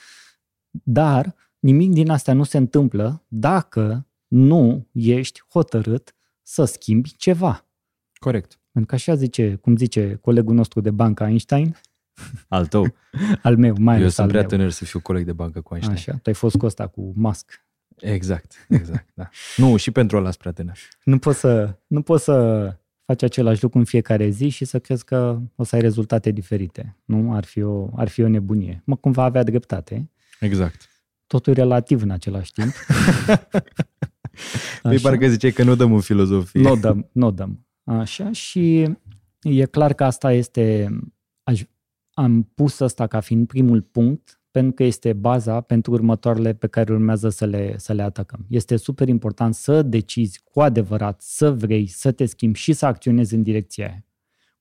dar 0.71 1.35
nimic 1.59 1.93
din 1.93 2.11
asta 2.11 2.33
nu 2.33 2.43
se 2.43 2.57
întâmplă 2.57 3.25
dacă 3.29 4.07
nu 4.27 4.87
ești 4.93 5.43
hotărât 5.49 6.15
să 6.43 6.65
schimbi 6.65 7.17
ceva. 7.17 7.67
Corect. 8.13 8.61
Pentru 8.73 8.91
că 8.91 8.95
așa 8.95 9.15
zice, 9.15 9.55
cum 9.55 9.77
zice 9.77 10.19
colegul 10.21 10.55
nostru 10.55 10.81
de 10.81 10.91
bancă 10.91 11.25
Einstein, 11.25 11.77
al 12.49 12.67
tău. 12.67 12.95
al 13.43 13.57
meu, 13.57 13.75
mai 13.79 14.01
Eu 14.01 14.09
sunt 14.09 14.29
prea 14.29 14.41
meu. 14.41 14.49
tânăr 14.49 14.71
să 14.71 14.85
fiu 14.85 15.01
coleg 15.01 15.25
de 15.25 15.33
bancă 15.33 15.61
cu 15.61 15.75
Einstein. 15.75 15.97
Așa, 15.97 16.13
tu 16.13 16.23
ai 16.25 16.35
fost 16.35 16.57
cu 16.57 16.67
ăsta, 16.67 16.87
cu 16.87 17.13
Musk. 17.17 17.64
Exact, 18.01 18.67
exact, 18.69 19.09
da. 19.15 19.29
Nu, 19.57 19.77
și 19.77 19.91
pentru 19.91 20.17
ăla 20.17 20.31
prea 20.39 20.53
tânăr. 20.53 20.79
Nu 21.05 21.19
poți 21.19 21.39
să, 21.39 21.79
nu 21.87 22.03
poți 22.03 22.25
să 22.25 22.77
faci 23.05 23.23
același 23.23 23.63
lucru 23.63 23.79
în 23.79 23.85
fiecare 23.85 24.29
zi 24.29 24.49
și 24.49 24.65
să 24.65 24.79
crezi 24.79 25.05
că 25.05 25.41
o 25.57 25.65
să 25.65 25.75
ai 25.75 25.81
rezultate 25.81 26.31
diferite. 26.31 26.97
Nu? 27.05 27.35
Ar 27.35 27.45
fi 27.45 27.63
o, 27.63 27.89
ar 27.97 28.09
fi 28.09 28.23
o 28.23 28.29
nebunie. 28.29 28.83
Mă, 28.85 28.97
cumva 28.97 29.23
avea 29.23 29.43
dreptate. 29.43 30.11
Exact. 30.41 30.89
Totul 31.27 31.53
relativ 31.53 32.03
în 32.03 32.11
același 32.11 32.53
timp. 32.53 32.73
Păi 34.83 34.99
parcă 34.99 35.29
zice 35.29 35.51
că 35.51 35.63
nu 35.63 35.75
dăm 35.75 35.93
în 35.93 36.01
filozofie. 36.01 36.61
Nu 36.61 36.77
dăm, 36.77 37.09
nu 37.13 37.31
dăm. 37.31 37.67
Așa 37.85 38.33
și 38.33 38.89
e 39.43 39.65
clar 39.65 39.93
că 39.93 40.05
asta 40.05 40.33
este, 40.33 40.89
aș, 41.43 41.63
am 42.13 42.51
pus 42.55 42.81
asta 42.81 43.07
ca 43.07 43.21
fiind 43.21 43.47
primul 43.47 43.83
punct 43.83 44.41
pentru 44.55 44.73
că 44.73 44.83
este 44.83 45.13
baza 45.13 45.61
pentru 45.61 45.93
următoarele 45.93 46.53
pe 46.53 46.67
care 46.67 46.93
urmează 46.93 47.29
să 47.29 47.45
le, 47.45 47.79
să 47.79 47.93
le 47.93 48.03
atacăm. 48.03 48.47
Este 48.49 48.77
super 48.77 49.09
important 49.09 49.55
să 49.55 49.83
decizi 49.83 50.41
cu 50.45 50.61
adevărat, 50.61 51.21
să 51.23 51.53
vrei, 51.53 51.87
să 51.87 52.13
te 52.13 52.25
schimbi 52.25 52.59
și 52.59 52.73
să 52.73 52.87
acționezi 52.87 53.35
în 53.35 53.43
direcția 53.43 53.87
aia. 53.87 54.07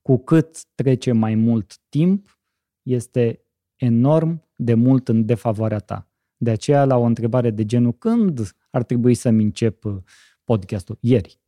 Cu 0.01 0.17
cât 0.17 0.65
trece 0.75 1.12
mai 1.12 1.35
mult 1.35 1.77
timp, 1.89 2.39
este 2.81 3.45
enorm 3.75 4.50
de 4.55 4.73
mult 4.73 5.07
în 5.07 5.25
defavoarea 5.25 5.79
ta. 5.79 6.12
De 6.38 6.50
aceea, 6.50 6.85
la 6.85 6.97
o 6.97 7.03
întrebare 7.03 7.50
de 7.50 7.65
genul 7.65 7.93
când 7.93 8.55
ar 8.69 8.83
trebui 8.83 9.13
să-mi 9.13 9.43
încep 9.43 9.85
uh, 9.85 9.95
podcastul? 10.43 10.97
Ieri. 11.00 11.39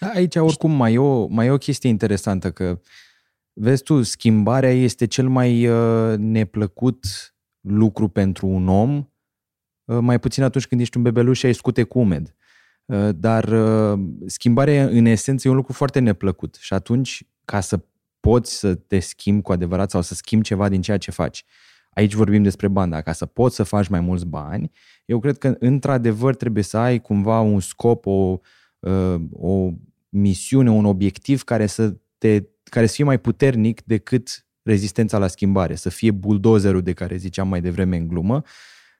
Da, 0.00 0.08
aici 0.08 0.36
oricum 0.36 0.70
mai 0.70 0.92
e, 0.94 0.98
o, 0.98 1.26
mai 1.26 1.46
e 1.46 1.50
o 1.50 1.58
chestie 1.58 1.88
interesantă, 1.88 2.50
că 2.50 2.80
Vezi 3.58 3.82
tu, 3.82 4.02
schimbarea 4.02 4.70
este 4.70 5.06
cel 5.06 5.28
mai 5.28 5.66
uh, 5.66 6.16
neplăcut 6.18 7.04
lucru 7.60 8.08
pentru 8.08 8.46
un 8.46 8.68
om, 8.68 8.96
uh, 9.84 9.98
mai 10.00 10.18
puțin 10.18 10.42
atunci 10.42 10.66
când 10.66 10.80
ești 10.80 10.96
un 10.96 11.02
bebeluș 11.02 11.38
și 11.38 11.46
ai 11.46 11.54
scute 11.54 11.82
cu 11.82 11.98
umed. 11.98 12.34
Uh, 12.84 13.08
dar 13.14 13.44
uh, 13.44 14.00
schimbarea 14.26 14.84
în 14.84 15.04
esență 15.04 15.48
e 15.48 15.50
un 15.50 15.56
lucru 15.56 15.72
foarte 15.72 15.98
neplăcut 15.98 16.54
și 16.54 16.72
atunci 16.72 17.26
ca 17.44 17.60
să 17.60 17.80
poți 18.20 18.58
să 18.58 18.74
te 18.74 18.98
schimbi 18.98 19.42
cu 19.42 19.52
adevărat 19.52 19.90
sau 19.90 20.02
să 20.02 20.14
schimbi 20.14 20.44
ceva 20.44 20.68
din 20.68 20.82
ceea 20.82 20.98
ce 20.98 21.10
faci. 21.10 21.44
Aici 21.90 22.14
vorbim 22.14 22.42
despre 22.42 22.68
bani, 22.68 22.90
dar 22.90 23.02
ca 23.02 23.12
să 23.12 23.26
poți 23.26 23.54
să 23.54 23.62
faci 23.62 23.88
mai 23.88 24.00
mulți 24.00 24.26
bani, 24.26 24.70
eu 25.04 25.18
cred 25.18 25.38
că 25.38 25.56
într-adevăr 25.58 26.34
trebuie 26.34 26.62
să 26.62 26.76
ai 26.76 27.00
cumva 27.00 27.40
un 27.40 27.60
scop, 27.60 28.06
o, 28.06 28.38
uh, 28.78 29.20
o 29.32 29.70
misiune, 30.08 30.70
un 30.70 30.84
obiectiv 30.84 31.42
care 31.42 31.66
să 31.66 31.96
te 32.18 32.42
care 32.70 32.86
să 32.86 32.94
fie 32.94 33.04
mai 33.04 33.18
puternic 33.18 33.82
decât 33.84 34.46
rezistența 34.62 35.18
la 35.18 35.26
schimbare, 35.26 35.74
să 35.74 35.88
fie 35.88 36.10
buldozerul 36.10 36.82
de 36.82 36.92
care 36.92 37.16
ziceam 37.16 37.48
mai 37.48 37.60
devreme 37.60 37.96
în 37.96 38.08
glumă, 38.08 38.42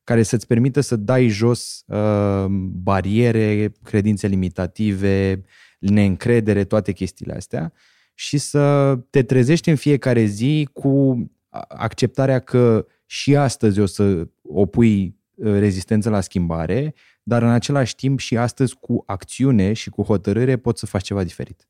care 0.04 0.22
să-ți 0.22 0.46
permită 0.46 0.80
să 0.80 0.96
dai 0.96 1.28
jos 1.28 1.84
uh, 1.86 2.46
bariere, 2.82 3.72
credințe 3.82 4.26
limitative, 4.26 5.44
neîncredere, 5.78 6.64
toate 6.64 6.92
chestiile 6.92 7.32
astea 7.32 7.72
și 8.14 8.38
să 8.38 8.94
te 9.10 9.22
trezești 9.22 9.70
în 9.70 9.76
fiecare 9.76 10.24
zi 10.24 10.68
cu 10.72 11.26
acceptarea 11.68 12.38
că 12.38 12.86
și 13.06 13.36
astăzi 13.36 13.80
o 13.80 13.86
să 13.86 14.28
opui 14.42 15.16
rezistență 15.36 16.10
la 16.10 16.20
schimbare, 16.20 16.94
dar 17.22 17.42
în 17.42 17.48
același 17.48 17.94
timp 17.94 18.18
și 18.18 18.36
astăzi 18.36 18.76
cu 18.76 19.02
acțiune 19.06 19.72
și 19.72 19.90
cu 19.90 20.02
hotărâre 20.02 20.56
poți 20.56 20.80
să 20.80 20.86
faci 20.86 21.04
ceva 21.04 21.22
diferit. 21.22 21.68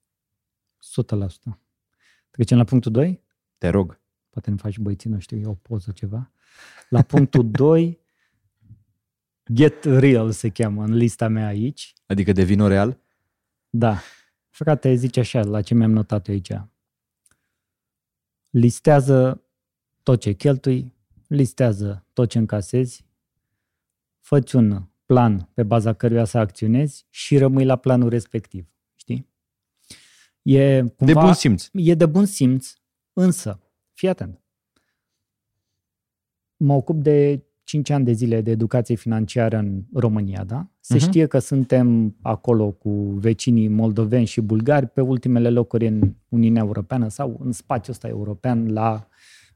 100%. 1.51 1.66
Trecem 2.37 2.57
la 2.57 2.65
punctul 2.65 2.93
2? 2.93 3.23
Te 3.59 3.69
rog. 3.69 4.01
Poate 4.31 4.51
ne 4.51 4.57
faci 4.57 4.79
băieții 4.79 5.11
noștri 5.11 5.45
o 5.45 5.55
poză 5.55 5.91
ceva. 5.93 6.33
La 6.89 7.03
punctul 7.03 7.51
2, 7.59 7.99
Get 9.53 9.85
Real 9.85 10.31
se 10.31 10.49
cheamă 10.49 10.85
în 10.85 10.95
lista 10.95 11.29
mea 11.29 11.47
aici. 11.47 11.93
Adică 12.07 12.33
devină 12.33 12.69
real? 12.69 12.99
Da. 13.71 14.01
Frate, 14.49 14.95
zice 14.95 15.21
așa, 15.21 15.45
la 15.45 15.63
ce 15.63 15.75
mi-am 15.75 15.91
notat 15.91 16.29
aici. 16.29 16.53
Listează 18.51 19.43
tot 20.03 20.21
ce 20.21 20.33
cheltui, 20.33 20.95
listează 21.27 22.05
tot 22.13 22.29
ce 22.29 22.39
încasezi, 22.39 23.07
fă 24.21 24.43
un 24.53 24.83
plan 25.07 25.49
pe 25.55 25.63
baza 25.63 25.93
căruia 25.93 26.25
să 26.25 26.39
acționezi 26.39 27.07
și 27.11 27.39
rămâi 27.39 27.65
la 27.65 27.77
planul 27.77 28.09
respectiv. 28.09 28.76
Știi? 30.47 30.59
E 30.59 30.95
cumva, 30.97 31.13
de 31.13 31.13
bun 31.13 31.33
simț. 31.33 31.69
E 31.73 31.95
de 31.95 32.07
bun 32.07 32.25
simț, 32.25 32.73
însă, 33.13 33.61
fii 33.93 34.09
atent. 34.09 34.41
Mă 36.57 36.75
ocup 36.75 37.03
de 37.03 37.47
5 37.63 37.91
ani 37.91 38.05
de 38.05 38.13
zile 38.13 38.41
de 38.41 38.51
educație 38.51 38.95
financiară 38.95 39.57
în 39.57 39.83
România, 39.93 40.45
da? 40.45 40.71
Se 40.81 40.97
uh-huh. 40.97 41.01
știe 41.01 41.27
că 41.27 41.39
suntem 41.39 42.17
acolo 42.23 42.71
cu 42.71 42.91
vecinii 43.19 43.69
moldoveni 43.69 44.27
și 44.27 44.41
bulgari 44.41 44.87
pe 44.87 45.01
ultimele 45.01 45.51
locuri 45.51 45.87
în 45.87 46.15
Uniunea 46.29 46.63
Europeană 46.63 47.09
sau 47.09 47.41
în 47.45 47.53
spațiul 47.53 47.95
ăsta 47.95 48.09
european 48.09 48.73
la 48.73 49.09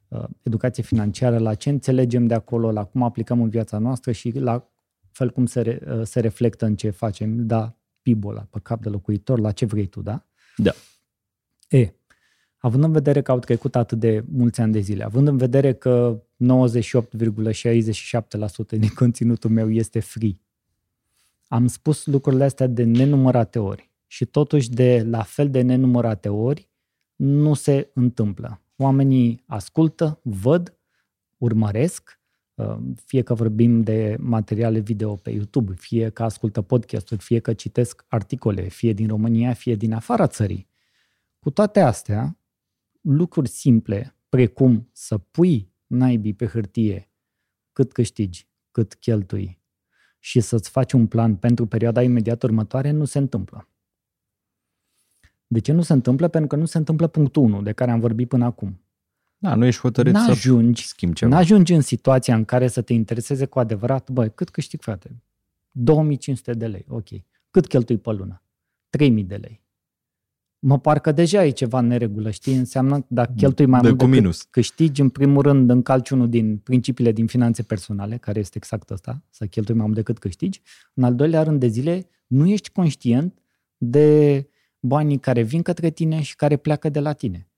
uh, 0.09 0.25
educație 0.43 0.83
financiară, 0.83 1.39
la 1.39 1.55
ce 1.55 1.71
înțelegem 1.71 2.27
de 2.27 2.35
acolo, 2.35 2.73
la 2.73 2.85
cum 2.85 3.03
aplicăm 3.03 3.43
în 3.43 3.49
viața 3.49 3.79
noastră 3.79 4.13
și 4.13 4.31
la 4.39 4.69
fel 5.11 5.31
cum 5.31 5.47
se, 5.47 5.61
re, 5.61 5.81
uh, 5.87 6.03
se 6.03 6.21
reflectă 6.21 6.67
în 6.67 6.77
ce 6.77 6.91
facem, 6.91 7.47
da, 7.47 7.77
PIB-ul 8.03 8.31
ăla, 8.31 8.47
pe 8.51 8.59
cap 8.63 8.83
de 8.83 8.89
locuitor, 8.89 9.41
la 9.41 9.53
ce 9.53 9.67
vrei 9.67 9.87
tu, 9.87 10.03
da? 10.03 10.30
Da. 10.63 10.73
E, 11.69 11.93
având 12.59 12.85
în 12.85 12.93
vedere 12.93 13.23
că 13.23 13.31
au 13.31 13.39
trecut 13.39 13.77
atât 13.77 13.99
de 13.99 14.25
mulți 14.33 14.61
ani 14.61 14.73
de 14.73 14.81
zile, 14.81 15.05
având 15.05 15.29
în 15.29 15.37
vedere 15.37 15.75
că 15.75 16.23
98,67% 16.23 16.29
din 18.69 18.89
conținutul 18.95 19.51
meu 19.51 19.71
este 19.71 20.01
free, 20.01 20.41
am 21.49 21.67
spus 21.67 22.07
lucrurile 22.07 22.45
astea 22.45 22.67
de 22.67 22.83
nenumărate 22.83 23.59
ori 23.59 23.91
și 24.07 24.25
totuși 24.25 24.71
de 24.71 25.03
la 25.07 25.23
fel 25.23 25.51
de 25.51 25.61
nenumărate 25.61 26.29
ori 26.29 26.69
nu 27.17 27.55
se 27.55 27.91
întâmplă. 27.95 28.61
Oamenii 28.77 29.43
ascultă, 29.47 30.21
văd, 30.23 30.79
urmăresc, 31.39 32.03
uh, 32.09 32.20
fie 33.05 33.23
că 33.23 33.35
vorbim 33.35 33.83
de 33.83 34.17
materiale 34.19 34.79
video 34.79 35.15
pe 35.15 35.31
YouTube, 35.31 35.75
fie 35.75 36.09
că 36.09 36.23
ascultă 36.23 36.63
podcasturi, 36.63 37.23
fie 37.23 37.39
că 37.39 37.53
citesc 37.53 38.05
articole, 38.09 38.63
fie 38.63 38.93
din 38.93 39.09
România, 39.09 39.53
fie 39.53 39.75
din 39.75 39.93
afara 39.93 40.27
țării. 40.27 40.69
Cu 41.39 41.51
toate 41.51 41.81
astea, 41.81 42.39
lucruri 43.01 43.49
simple, 43.49 44.17
precum 44.29 44.89
să 44.93 45.19
pui 45.19 45.73
naibii 45.87 46.35
pe 46.35 46.47
hârtie 46.47 47.11
cât 47.73 47.93
câștigi, 47.93 48.49
cât 48.71 48.95
cheltui 48.95 49.61
și 50.19 50.41
să-ți 50.41 50.71
faci 50.71 50.93
un 50.93 51.07
plan 51.07 51.37
pentru 51.37 51.67
perioada 51.67 52.03
imediat 52.03 52.43
următoare, 52.43 52.91
nu 52.91 53.05
se 53.05 53.19
întâmplă. 53.19 53.69
De 55.47 55.59
ce 55.59 55.73
nu 55.73 55.83
se 55.83 55.93
întâmplă? 55.93 56.29
Pentru 56.29 56.49
că 56.49 56.57
nu 56.57 56.65
se 56.65 56.79
întâmplă 56.79 57.07
punctul 57.07 57.43
1 57.43 57.63
de 57.63 57.73
care 57.73 57.91
am 57.91 58.01
vorbit 58.01 58.29
până 58.29 58.45
acum. 58.45 58.81
Da, 59.43 59.55
nu 59.55 59.65
ești 59.65 59.81
hotărât 59.81 60.13
n-ajungi, 60.13 60.83
să 60.83 60.89
schimbi 60.89 61.15
ceva. 61.15 61.35
N-ajungi 61.35 61.73
în 61.73 61.81
situația 61.81 62.35
în 62.35 62.45
care 62.45 62.69
să 62.69 62.83
te 62.83 62.93
intereseze 62.93 63.47
cu 63.47 63.59
adevărat, 63.59 64.11
băi, 64.11 64.35
cât 64.35 64.51
câștig, 64.51 64.81
frate? 64.81 65.23
2500 65.71 66.53
de 66.53 66.67
lei, 66.67 66.85
ok. 66.89 67.09
Cât 67.51 67.67
cheltui 67.67 67.99
pe 67.99 68.11
lună? 68.13 68.43
3000 68.91 69.25
de 69.25 69.37
lei 69.37 69.61
mă 70.61 70.79
parcă 70.79 71.13
deja 71.13 71.45
e 71.45 71.51
ceva 71.51 71.79
în 71.79 71.87
neregulă, 71.87 72.31
știi? 72.31 72.55
Înseamnă 72.55 73.05
dacă 73.09 73.33
cheltui 73.37 73.67
mai 73.67 73.81
de 73.81 73.87
mult 73.87 73.99
decât 73.99 74.15
minus. 74.15 74.43
câștigi, 74.43 75.01
în 75.01 75.09
primul 75.09 75.43
rând 75.43 75.71
încalci 75.71 76.11
unul 76.11 76.29
din 76.29 76.57
principiile 76.57 77.13
din 77.13 77.27
finanțe 77.27 77.63
personale, 77.63 78.17
care 78.17 78.39
este 78.39 78.57
exact 78.57 78.91
asta, 78.91 79.23
să 79.31 79.47
cheltui 79.47 79.75
mai 79.75 79.85
mult 79.85 79.97
decât 79.97 80.19
câștigi. 80.19 80.63
În 80.95 81.05
al 81.05 81.15
doilea 81.15 81.43
rând 81.43 81.61
de 81.61 81.67
zile, 81.67 82.09
nu 82.27 82.47
ești 82.47 82.71
conștient 82.71 83.39
de 83.77 84.49
banii 84.81 85.19
care 85.19 85.43
vin 85.43 85.63
către 85.63 85.91
tine 85.91 86.21
și 86.21 86.37
care 86.37 86.57
pleacă 86.57 86.89
de 86.89 87.01
la 87.01 87.13
tine. 87.13 87.50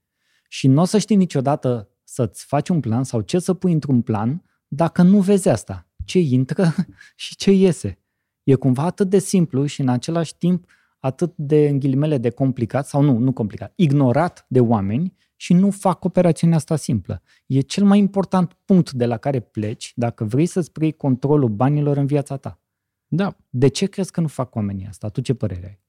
Și 0.53 0.69
nu 0.69 0.81
o 0.81 0.85
să 0.85 0.99
știi 0.99 1.17
niciodată 1.17 1.89
să-ți 2.05 2.45
faci 2.45 2.69
un 2.69 2.81
plan 2.81 3.05
sau 3.05 3.21
ce 3.21 3.39
să 3.39 3.55
pui 3.55 3.73
într-un 3.73 4.03
plan 4.03 4.45
dacă 4.69 5.03
nu 5.03 5.21
vezi 5.21 5.49
asta. 5.49 5.89
Ce 6.05 6.19
intră 6.19 6.75
și 7.17 7.37
ce 7.37 7.51
iese. 7.51 7.99
E 8.43 8.55
cumva 8.55 8.83
atât 8.83 9.09
de 9.09 9.19
simplu 9.19 9.67
și 9.67 9.81
în 9.81 9.89
același 9.89 10.37
timp 10.37 10.71
atât 10.99 11.33
de, 11.37 11.69
în 11.69 11.79
ghilimele, 11.79 12.19
de 12.19 12.31
complicat, 12.31 12.87
sau 12.87 13.03
nu, 13.03 13.19
nu 13.19 13.33
complicat, 13.33 13.73
ignorat 13.77 14.47
de 14.49 14.61
oameni 14.61 15.15
și 15.37 15.53
nu 15.53 15.71
fac 15.71 16.05
operațiunea 16.05 16.57
asta 16.57 16.77
simplă. 16.77 17.23
E 17.47 17.61
cel 17.61 17.85
mai 17.85 17.99
important 17.99 18.59
punct 18.65 18.93
de 18.93 19.07
la 19.07 19.17
care 19.17 19.41
pleci 19.41 19.93
dacă 19.97 20.25
vrei 20.25 20.47
să-ți 20.47 20.73
preiei 20.73 20.93
controlul 20.93 21.49
banilor 21.49 21.97
în 21.97 22.07
viața 22.07 22.37
ta. 22.37 22.61
Da. 23.07 23.37
De 23.51 23.69
ce 23.69 23.87
crezi 23.87 24.11
că 24.11 24.21
nu 24.21 24.29
fac 24.29 24.55
oamenii 24.55 24.87
asta? 24.87 25.09
Tu 25.09 25.21
ce 25.21 25.35
părere 25.35 25.67
ai? 25.67 25.81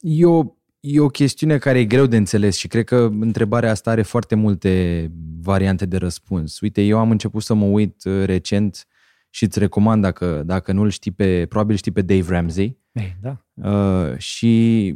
E 0.00 0.26
o, 0.26 0.44
e 0.86 1.00
o 1.00 1.08
chestiune 1.08 1.58
care 1.58 1.78
e 1.78 1.84
greu 1.84 2.06
de 2.06 2.16
înțeles 2.16 2.56
și 2.56 2.68
cred 2.68 2.84
că 2.84 3.10
întrebarea 3.20 3.70
asta 3.70 3.90
are 3.90 4.02
foarte 4.02 4.34
multe 4.34 5.10
variante 5.40 5.86
de 5.86 5.96
răspuns. 5.96 6.60
Uite, 6.60 6.82
eu 6.82 6.98
am 6.98 7.10
început 7.10 7.42
să 7.42 7.54
mă 7.54 7.64
uit 7.64 8.04
uh, 8.04 8.24
recent 8.24 8.86
și 9.30 9.44
îți 9.44 9.58
recomand 9.58 10.02
dacă, 10.02 10.42
dacă 10.46 10.72
nu-l 10.72 10.90
știi 10.90 11.10
pe, 11.10 11.46
probabil 11.46 11.76
știi 11.76 11.92
pe 11.92 12.02
Dave 12.02 12.34
Ramsey. 12.34 12.78
Ei, 12.92 13.16
da. 13.20 13.44
Uh, 13.54 14.18
și 14.18 14.94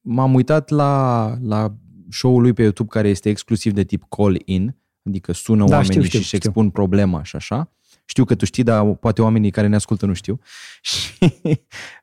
m-am 0.00 0.34
uitat 0.34 0.68
la, 0.68 1.34
la 1.42 1.76
show-ul 2.10 2.42
lui 2.42 2.52
pe 2.52 2.62
YouTube 2.62 2.88
care 2.88 3.08
este 3.08 3.28
exclusiv 3.28 3.72
de 3.72 3.84
tip 3.84 4.04
call-in, 4.08 4.76
adică 5.04 5.32
sună 5.32 5.64
da, 5.64 5.76
oamenii 5.76 6.04
știu, 6.04 6.08
și 6.08 6.16
își 6.16 6.36
expun 6.36 6.70
problema 6.70 7.22
și 7.22 7.36
așa. 7.36 7.72
Știu 8.04 8.24
că 8.24 8.34
tu 8.34 8.44
știi, 8.44 8.62
dar 8.62 8.94
poate 8.94 9.22
oamenii 9.22 9.50
care 9.50 9.66
ne 9.66 9.74
ascultă 9.74 10.06
nu 10.06 10.12
știu. 10.12 10.38
Și 10.80 11.30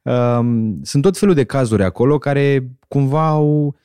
um, 0.04 0.84
sunt 0.84 1.04
tot 1.04 1.18
felul 1.18 1.34
de 1.34 1.44
cazuri 1.44 1.84
acolo 1.84 2.18
care 2.18 2.70
cumva 2.88 3.28
au 3.28 3.76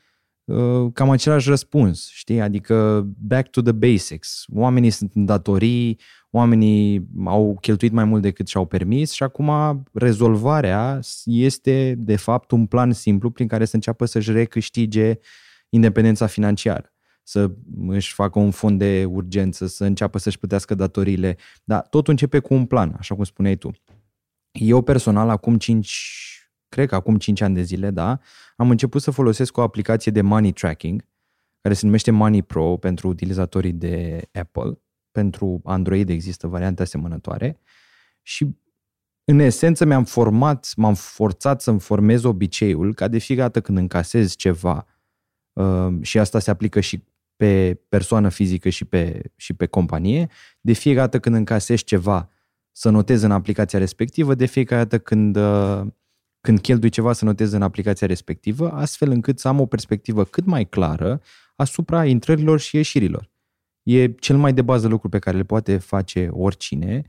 uh, 0.44 0.92
cam 0.92 1.10
același 1.10 1.48
răspuns, 1.48 2.08
știi? 2.12 2.40
Adică 2.40 3.06
back 3.18 3.50
to 3.50 3.62
the 3.62 3.72
basics. 3.72 4.44
Oamenii 4.52 4.90
sunt 4.90 5.14
în 5.14 5.24
datorii, 5.24 5.98
oamenii 6.30 7.08
au 7.24 7.58
cheltuit 7.60 7.92
mai 7.92 8.04
mult 8.04 8.22
decât 8.22 8.48
și-au 8.48 8.66
permis 8.66 9.12
și 9.12 9.22
acum 9.22 9.82
rezolvarea 9.92 11.00
este 11.24 11.94
de 11.98 12.16
fapt 12.16 12.50
un 12.50 12.66
plan 12.66 12.92
simplu 12.92 13.30
prin 13.30 13.46
care 13.46 13.64
să 13.64 13.74
înceapă 13.74 14.04
să-și 14.04 14.32
recâștige 14.32 15.18
independența 15.68 16.26
financiară 16.26 16.93
să 17.24 17.50
își 17.86 18.14
facă 18.14 18.38
un 18.38 18.50
fond 18.50 18.78
de 18.78 19.04
urgență, 19.04 19.66
să 19.66 19.84
înceapă 19.84 20.18
să-și 20.18 20.38
plătească 20.38 20.74
datoriile. 20.74 21.36
Dar 21.64 21.80
totul 21.80 22.12
începe 22.12 22.38
cu 22.38 22.54
un 22.54 22.66
plan, 22.66 22.94
așa 22.98 23.14
cum 23.14 23.24
spuneai 23.24 23.56
tu. 23.56 23.70
Eu 24.50 24.82
personal, 24.82 25.28
acum 25.28 25.58
5, 25.58 26.50
cred 26.68 26.88
că 26.88 26.94
acum 26.94 27.16
5 27.16 27.40
ani 27.40 27.54
de 27.54 27.62
zile, 27.62 27.90
da, 27.90 28.18
am 28.56 28.70
început 28.70 29.02
să 29.02 29.10
folosesc 29.10 29.56
o 29.56 29.62
aplicație 29.62 30.12
de 30.12 30.20
money 30.20 30.52
tracking, 30.52 31.08
care 31.60 31.74
se 31.74 31.84
numește 31.86 32.10
Money 32.10 32.42
Pro 32.42 32.76
pentru 32.76 33.08
utilizatorii 33.08 33.72
de 33.72 34.22
Apple 34.32 34.78
pentru 35.10 35.60
Android 35.64 36.08
există 36.08 36.46
variante 36.46 36.82
asemănătoare 36.82 37.60
și 38.22 38.56
în 39.24 39.38
esență 39.38 39.84
mi-am 39.84 40.04
format, 40.04 40.72
m-am 40.76 40.94
forțat 40.94 41.60
să-mi 41.60 41.80
formez 41.80 42.24
obiceiul 42.24 42.94
ca 42.94 43.08
de 43.08 43.18
fiecare 43.18 43.46
dată 43.46 43.60
când 43.60 43.78
încasez 43.78 44.34
ceva 44.34 44.86
uh, 45.52 45.88
și 46.00 46.18
asta 46.18 46.38
se 46.38 46.50
aplică 46.50 46.80
și 46.80 47.04
pe 47.36 47.80
persoană 47.88 48.28
fizică 48.28 48.68
și 48.68 48.84
pe, 48.84 49.22
și 49.36 49.52
pe 49.52 49.66
companie, 49.66 50.28
de 50.60 50.72
fiecare 50.72 51.04
dată 51.04 51.20
când 51.20 51.34
încasezi 51.34 51.84
ceva 51.84 52.30
să 52.72 52.90
notez 52.90 53.22
în 53.22 53.30
aplicația 53.30 53.78
respectivă, 53.78 54.34
de 54.34 54.46
fiecare 54.46 54.82
dată 54.82 54.98
când, 54.98 55.36
uh, 55.36 55.80
când 56.40 56.60
cheltui 56.60 56.88
ceva 56.88 57.12
să 57.12 57.24
notez 57.24 57.52
în 57.52 57.62
aplicația 57.62 58.06
respectivă, 58.06 58.70
astfel 58.70 59.10
încât 59.10 59.38
să 59.38 59.48
am 59.48 59.60
o 59.60 59.66
perspectivă 59.66 60.24
cât 60.24 60.44
mai 60.44 60.64
clară 60.64 61.20
asupra 61.56 62.04
intrărilor 62.04 62.60
și 62.60 62.76
ieșirilor. 62.76 63.30
E 63.82 64.12
cel 64.12 64.36
mai 64.36 64.52
de 64.52 64.62
bază 64.62 64.88
lucru 64.88 65.08
pe 65.08 65.18
care 65.18 65.36
le 65.36 65.44
poate 65.44 65.78
face 65.78 66.28
oricine. 66.32 67.04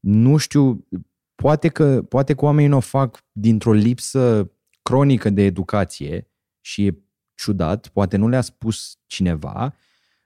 Nu 0.00 0.36
știu, 0.36 0.88
poate 1.34 1.68
că, 1.68 2.02
poate 2.02 2.34
că 2.34 2.44
oamenii 2.44 2.70
nu 2.70 2.76
o 2.76 2.80
fac 2.80 3.24
dintr-o 3.32 3.72
lipsă 3.72 4.50
cronică 4.82 5.30
de 5.30 5.42
educație 5.42 6.30
și 6.60 6.86
e 6.86 7.03
ciudat, 7.44 7.88
poate 7.88 8.16
nu 8.16 8.28
le-a 8.28 8.40
spus 8.40 8.98
cineva, 9.06 9.74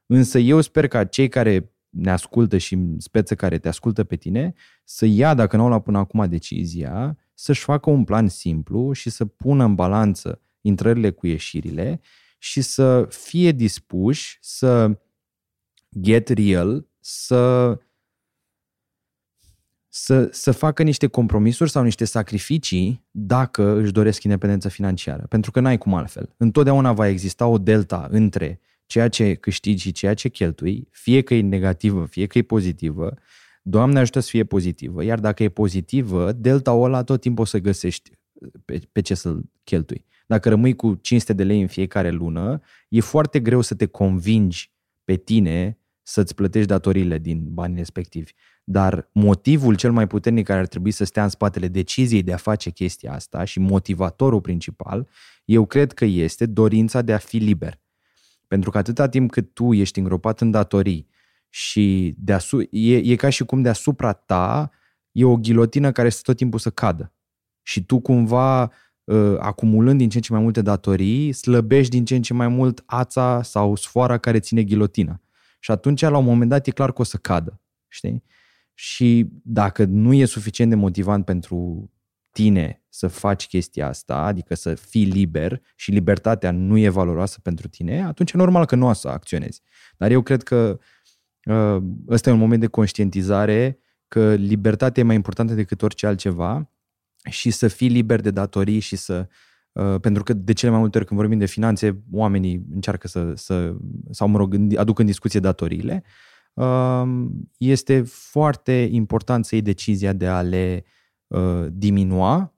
însă 0.06 0.38
eu 0.38 0.60
sper 0.60 0.88
ca 0.88 1.04
cei 1.04 1.28
care 1.28 1.72
ne 1.88 2.10
ascultă 2.10 2.58
și 2.58 2.78
speță 2.98 3.34
care 3.34 3.58
te 3.58 3.68
ascultă 3.68 4.04
pe 4.04 4.16
tine 4.16 4.54
să 4.84 5.06
ia, 5.06 5.34
dacă 5.34 5.56
nu 5.56 5.62
au 5.62 5.68
luat 5.68 5.82
până 5.82 5.98
acum 5.98 6.28
decizia, 6.28 7.18
să-și 7.34 7.62
facă 7.62 7.90
un 7.90 8.04
plan 8.04 8.28
simplu 8.28 8.92
și 8.92 9.10
să 9.10 9.24
pună 9.24 9.64
în 9.64 9.74
balanță 9.74 10.40
intrările 10.60 11.10
cu 11.10 11.26
ieșirile 11.26 12.00
și 12.38 12.60
să 12.60 13.06
fie 13.10 13.52
dispuși 13.52 14.38
să 14.40 14.98
get 16.00 16.28
real, 16.28 16.86
să, 17.00 17.74
să, 20.04 20.28
să 20.32 20.52
facă 20.52 20.82
niște 20.82 21.06
compromisuri 21.06 21.70
sau 21.70 21.82
niște 21.82 22.04
sacrificii 22.04 23.04
dacă 23.10 23.80
își 23.80 23.92
doresc 23.92 24.22
independență 24.22 24.68
financiară. 24.68 25.26
Pentru 25.28 25.50
că 25.50 25.60
n-ai 25.60 25.78
cum 25.78 25.94
altfel. 25.94 26.34
Întotdeauna 26.36 26.92
va 26.92 27.08
exista 27.08 27.46
o 27.46 27.58
delta 27.58 28.08
între 28.10 28.60
ceea 28.86 29.08
ce 29.08 29.34
câștigi 29.34 29.82
și 29.82 29.92
ceea 29.92 30.14
ce 30.14 30.28
cheltui, 30.28 30.88
fie 30.90 31.22
că 31.22 31.34
e 31.34 31.40
negativă, 31.40 32.06
fie 32.06 32.26
că 32.26 32.38
e 32.38 32.42
pozitivă, 32.42 33.14
Doamne 33.70 33.98
ajută 33.98 34.20
să 34.20 34.28
fie 34.28 34.44
pozitivă. 34.44 35.04
Iar 35.04 35.20
dacă 35.20 35.42
e 35.42 35.48
pozitivă, 35.48 36.32
delta-ul 36.32 36.84
ăla 36.84 37.02
tot 37.02 37.20
timpul 37.20 37.42
o 37.44 37.46
să 37.46 37.58
găsești 37.58 38.10
pe, 38.64 38.80
pe 38.92 39.00
ce 39.00 39.14
să-l 39.14 39.50
cheltui. 39.64 40.04
Dacă 40.26 40.48
rămâi 40.48 40.76
cu 40.76 40.94
500 40.94 41.32
de 41.32 41.44
lei 41.44 41.60
în 41.60 41.66
fiecare 41.66 42.10
lună, 42.10 42.60
e 42.88 43.00
foarte 43.00 43.40
greu 43.40 43.60
să 43.60 43.74
te 43.74 43.86
convingi 43.86 44.72
pe 45.04 45.14
tine 45.14 45.77
să-ți 46.08 46.34
plătești 46.34 46.68
datoriile 46.68 47.18
din 47.18 47.46
banii 47.48 47.76
respectivi. 47.76 48.32
Dar 48.64 49.08
motivul 49.12 49.76
cel 49.76 49.92
mai 49.92 50.06
puternic 50.06 50.46
care 50.46 50.58
ar 50.58 50.66
trebui 50.66 50.90
să 50.90 51.04
stea 51.04 51.22
în 51.22 51.28
spatele 51.28 51.68
deciziei 51.68 52.22
de 52.22 52.32
a 52.32 52.36
face 52.36 52.70
chestia 52.70 53.12
asta 53.12 53.44
și 53.44 53.58
motivatorul 53.58 54.40
principal, 54.40 55.08
eu 55.44 55.66
cred 55.66 55.92
că 55.92 56.04
este 56.04 56.46
dorința 56.46 57.02
de 57.02 57.12
a 57.12 57.18
fi 57.18 57.36
liber. 57.36 57.80
Pentru 58.46 58.70
că 58.70 58.78
atâta 58.78 59.08
timp 59.08 59.30
cât 59.30 59.54
tu 59.54 59.72
ești 59.72 59.98
îngropat 59.98 60.40
în 60.40 60.50
datorii 60.50 61.08
și 61.48 62.14
deasu- 62.18 62.68
e, 62.70 62.96
e 62.96 63.16
ca 63.16 63.28
și 63.28 63.44
cum 63.44 63.62
deasupra 63.62 64.12
ta 64.12 64.70
e 65.12 65.24
o 65.24 65.36
ghilotină 65.36 65.92
care 65.92 66.08
stă 66.08 66.22
tot 66.24 66.36
timpul 66.36 66.58
să 66.58 66.70
cadă. 66.70 67.12
Și 67.62 67.84
tu 67.84 68.00
cumva, 68.00 68.62
uh, 69.04 69.36
acumulând 69.38 69.98
din 69.98 70.08
ce 70.08 70.16
în 70.16 70.22
ce 70.22 70.32
mai 70.32 70.42
multe 70.42 70.62
datorii, 70.62 71.32
slăbești 71.32 71.90
din 71.90 72.04
ce 72.04 72.14
în 72.14 72.22
ce 72.22 72.34
mai 72.34 72.48
mult 72.48 72.82
ața 72.86 73.42
sau 73.42 73.76
sfoara 73.76 74.18
care 74.18 74.38
ține 74.38 74.62
ghilotina. 74.62 75.20
Și 75.58 75.70
atunci, 75.70 76.00
la 76.00 76.18
un 76.18 76.24
moment 76.24 76.50
dat, 76.50 76.66
e 76.66 76.70
clar 76.70 76.92
că 76.92 77.00
o 77.00 77.04
să 77.04 77.16
cadă. 77.16 77.60
Știi? 77.88 78.22
Și 78.74 79.28
dacă 79.42 79.84
nu 79.84 80.12
e 80.12 80.24
suficient 80.24 80.70
de 80.70 80.76
motivant 80.76 81.24
pentru 81.24 81.90
tine 82.30 82.82
să 82.88 83.06
faci 83.06 83.46
chestia 83.46 83.88
asta, 83.88 84.16
adică 84.16 84.54
să 84.54 84.74
fii 84.74 85.04
liber 85.04 85.62
și 85.76 85.90
libertatea 85.90 86.50
nu 86.50 86.78
e 86.78 86.88
valoroasă 86.88 87.40
pentru 87.42 87.68
tine, 87.68 88.02
atunci 88.02 88.32
e 88.32 88.36
normal 88.36 88.64
că 88.66 88.76
nu 88.76 88.88
o 88.88 88.92
să 88.92 89.08
acționezi. 89.08 89.62
Dar 89.96 90.10
eu 90.10 90.22
cred 90.22 90.42
că 90.42 90.78
uh, 91.44 91.82
ăsta 92.08 92.30
e 92.30 92.32
un 92.32 92.38
moment 92.38 92.60
de 92.60 92.66
conștientizare 92.66 93.78
că 94.08 94.34
libertatea 94.34 95.02
e 95.02 95.06
mai 95.06 95.14
importantă 95.14 95.54
decât 95.54 95.82
orice 95.82 96.06
altceva 96.06 96.70
și 97.30 97.50
să 97.50 97.68
fii 97.68 97.88
liber 97.88 98.20
de 98.20 98.30
datorii 98.30 98.80
și 98.80 98.96
să 98.96 99.26
uh, 99.28 99.47
pentru 100.00 100.22
că 100.22 100.32
de 100.32 100.52
cele 100.52 100.70
mai 100.70 100.80
multe 100.80 100.98
ori 100.98 101.06
când 101.06 101.20
vorbim 101.20 101.38
de 101.38 101.46
finanțe, 101.46 102.02
oamenii 102.12 102.66
încearcă 102.72 103.08
să, 103.08 103.32
să 103.34 103.74
sau 104.10 104.28
mă 104.28 104.38
rog, 104.38 104.56
aduc 104.76 104.98
în 104.98 105.06
discuție 105.06 105.40
datoriile. 105.40 106.02
Uh, 106.52 107.02
este 107.58 108.02
foarte 108.02 108.88
important 108.90 109.44
să 109.44 109.54
iei 109.54 109.64
decizia 109.64 110.12
de 110.12 110.26
a 110.26 110.40
le 110.40 110.84
uh, 111.26 111.66
diminua 111.70 112.52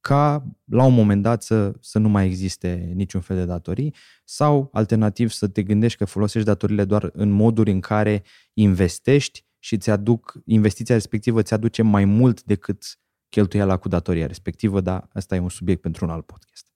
ca 0.00 0.46
la 0.64 0.84
un 0.84 0.94
moment 0.94 1.22
dat 1.22 1.42
să, 1.42 1.72
să 1.80 1.98
nu 1.98 2.08
mai 2.08 2.26
existe 2.26 2.92
niciun 2.94 3.20
fel 3.20 3.36
de 3.36 3.44
datorii 3.44 3.94
sau 4.24 4.68
alternativ 4.72 5.30
să 5.30 5.48
te 5.48 5.62
gândești 5.62 5.98
că 5.98 6.04
folosești 6.04 6.46
datoriile 6.46 6.84
doar 6.84 7.10
în 7.12 7.30
moduri 7.30 7.70
în 7.70 7.80
care 7.80 8.22
investești 8.54 9.44
și 9.58 9.76
ți 9.76 9.90
aduc, 9.90 10.34
investiția 10.44 10.94
respectivă 10.94 11.42
ți 11.42 11.54
aduce 11.54 11.82
mai 11.82 12.04
mult 12.04 12.42
decât 12.42 12.98
cheltuiala 13.28 13.76
cu 13.76 13.88
datoria 13.88 14.26
respectivă, 14.26 14.80
dar 14.80 15.08
asta 15.12 15.34
e 15.34 15.38
un 15.38 15.48
subiect 15.48 15.80
pentru 15.80 16.04
un 16.04 16.10
alt 16.10 16.26
podcast. 16.26 16.70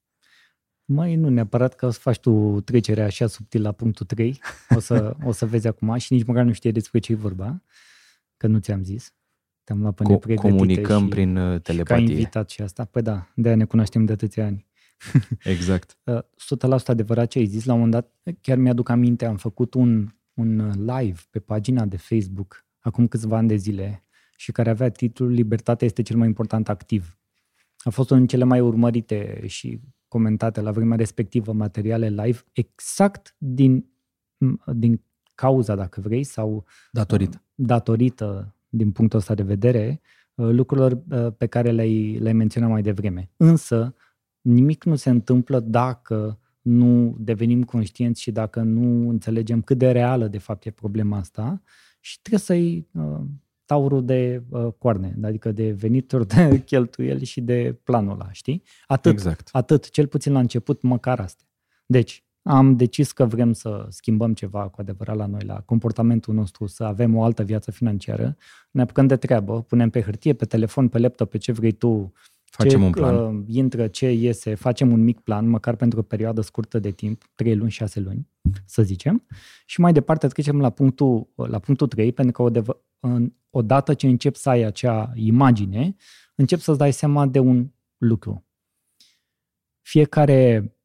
Mai 0.85 1.15
nu 1.15 1.29
neapărat 1.29 1.75
că 1.75 1.85
o 1.85 1.89
să 1.89 1.99
faci 1.99 2.19
tu 2.19 2.61
trecerea 2.61 3.05
așa 3.05 3.27
subtil 3.27 3.61
la 3.61 3.71
punctul 3.71 4.05
3, 4.05 4.39
o 4.75 4.79
să, 4.79 5.15
o 5.23 5.31
să 5.31 5.45
vezi 5.45 5.67
acum 5.67 5.97
și 5.97 6.13
nici 6.13 6.25
măcar 6.25 6.43
nu 6.43 6.51
știi 6.51 6.71
despre 6.71 6.99
ce 6.99 7.11
e 7.11 7.15
vorba, 7.15 7.63
că 8.37 8.47
nu 8.47 8.59
ți-am 8.59 8.83
zis. 8.83 9.13
Te-am 9.63 9.81
luat 9.81 9.95
pe 9.95 10.03
Co- 10.03 10.35
Comunicăm 10.35 11.01
și, 11.01 11.07
prin 11.09 11.33
telepatie. 11.63 11.79
Uh, 11.79 11.79
și 11.79 11.83
ca 11.83 11.95
invitat 11.97 12.49
și 12.49 12.61
asta. 12.61 12.85
Păi 12.85 13.01
da, 13.01 13.27
de 13.35 13.53
ne 13.53 13.65
cunoaștem 13.65 14.05
de 14.05 14.11
atâția 14.11 14.45
ani. 14.45 14.67
Exact. 15.53 15.97
100% 15.97 15.99
uh, 16.67 16.81
adevărat 16.85 17.27
ce 17.27 17.37
ai 17.37 17.45
zis. 17.45 17.65
La 17.65 17.73
un 17.73 17.79
moment 17.79 18.03
dat, 18.23 18.35
chiar 18.41 18.57
mi-aduc 18.57 18.89
aminte, 18.89 19.25
am 19.25 19.37
făcut 19.37 19.73
un, 19.73 20.09
un 20.33 20.59
uh, 20.59 20.73
live 20.75 21.19
pe 21.29 21.39
pagina 21.39 21.85
de 21.85 21.97
Facebook 21.97 22.65
acum 22.79 23.07
câțiva 23.07 23.37
ani 23.37 23.47
de 23.47 23.55
zile 23.55 24.03
și 24.41 24.51
care 24.51 24.69
avea 24.69 24.89
titlul 24.89 25.29
Libertatea 25.31 25.87
este 25.87 26.01
cel 26.01 26.17
mai 26.17 26.27
important 26.27 26.69
activ. 26.69 27.19
A 27.77 27.89
fost 27.89 28.09
unul 28.09 28.21
din 28.21 28.31
cele 28.31 28.43
mai 28.43 28.59
urmărite 28.59 29.43
și 29.47 29.79
comentate 30.07 30.61
la 30.61 30.71
vremea 30.71 30.97
respectivă 30.97 31.53
materiale 31.53 32.09
live, 32.09 32.39
exact 32.51 33.35
din, 33.37 33.85
din 34.73 35.01
cauza, 35.35 35.75
dacă 35.75 36.01
vrei, 36.01 36.23
sau 36.23 36.65
datorită, 36.91 37.43
datorită 37.55 38.55
din 38.69 38.91
punctul 38.91 39.19
ăsta 39.19 39.33
de 39.33 39.43
vedere, 39.43 40.01
uh, 40.35 40.49
lucrurilor 40.49 41.03
uh, 41.09 41.33
pe 41.37 41.47
care 41.47 41.71
le-ai, 41.71 42.17
le-ai 42.17 42.33
menționat 42.33 42.69
mai 42.69 42.81
devreme. 42.81 43.31
Însă, 43.37 43.95
nimic 44.41 44.83
nu 44.83 44.95
se 44.95 45.09
întâmplă 45.09 45.59
dacă 45.59 46.39
nu 46.61 47.15
devenim 47.19 47.63
conștienți 47.63 48.21
și 48.21 48.31
dacă 48.31 48.61
nu 48.61 49.09
înțelegem 49.09 49.61
cât 49.61 49.77
de 49.77 49.91
reală 49.91 50.27
de 50.27 50.37
fapt 50.37 50.65
e 50.65 50.71
problema 50.71 51.17
asta 51.17 51.61
și 51.99 52.21
trebuie 52.21 52.41
să-i 52.41 52.87
uh, 52.91 53.21
taurul 53.71 54.05
de 54.05 54.43
uh, 54.49 54.67
coarne, 54.77 55.15
adică 55.23 55.51
de 55.51 55.71
venituri, 55.71 56.27
de 56.27 56.59
cheltuieli 56.65 57.25
și 57.25 57.41
de 57.41 57.79
planul 57.83 58.13
ăla, 58.13 58.31
știi? 58.31 58.63
Atât, 58.87 59.11
exact. 59.11 59.49
atât, 59.51 59.89
cel 59.89 60.07
puțin 60.07 60.33
la 60.33 60.39
început, 60.39 60.81
măcar 60.81 61.19
astea. 61.19 61.47
Deci, 61.85 62.23
am 62.41 62.75
decis 62.75 63.11
că 63.11 63.25
vrem 63.25 63.53
să 63.53 63.85
schimbăm 63.89 64.33
ceva 64.33 64.69
cu 64.69 64.81
adevărat 64.81 65.15
la 65.15 65.25
noi, 65.25 65.41
la 65.45 65.61
comportamentul 65.61 66.33
nostru, 66.33 66.65
să 66.65 66.83
avem 66.83 67.15
o 67.15 67.23
altă 67.23 67.43
viață 67.43 67.71
financiară, 67.71 68.37
ne 68.71 68.81
apucăm 68.81 69.07
de 69.07 69.15
treabă, 69.15 69.61
punem 69.61 69.89
pe 69.89 70.01
hârtie, 70.01 70.33
pe 70.33 70.45
telefon, 70.45 70.87
pe 70.87 70.97
laptop, 70.97 71.29
pe 71.29 71.37
ce 71.37 71.51
vrei 71.51 71.71
tu, 71.71 72.13
Facem 72.51 72.79
ce 72.79 72.85
un 72.85 72.91
plan. 72.91 73.37
Uh, 73.37 73.43
intră, 73.47 73.87
ce 73.87 74.11
iese, 74.11 74.55
facem 74.55 74.91
un 74.91 75.03
mic 75.03 75.19
plan, 75.19 75.49
măcar 75.49 75.75
pentru 75.75 75.99
o 75.99 76.01
perioadă 76.01 76.41
scurtă 76.41 76.79
de 76.79 76.91
timp, 76.91 77.23
3 77.35 77.55
luni, 77.55 77.71
6 77.71 77.99
luni, 77.99 78.27
să 78.65 78.81
zicem. 78.81 79.25
Și 79.65 79.79
mai 79.79 79.93
departe 79.93 80.27
trecem 80.27 80.59
la 80.59 80.69
punctul, 80.69 81.29
la 81.35 81.59
punctul 81.59 81.87
3, 81.87 82.11
pentru 82.11 82.33
că 82.33 82.41
odată 82.41 82.85
odată 83.49 83.93
ce 83.93 84.07
încep 84.07 84.35
să 84.35 84.49
ai 84.49 84.61
acea 84.61 85.11
imagine, 85.15 85.95
încep 86.35 86.59
să-ți 86.59 86.77
dai 86.77 86.93
seama 86.93 87.27
de 87.27 87.39
un 87.39 87.71
lucru. 87.97 88.45
Fiecare 89.81 90.75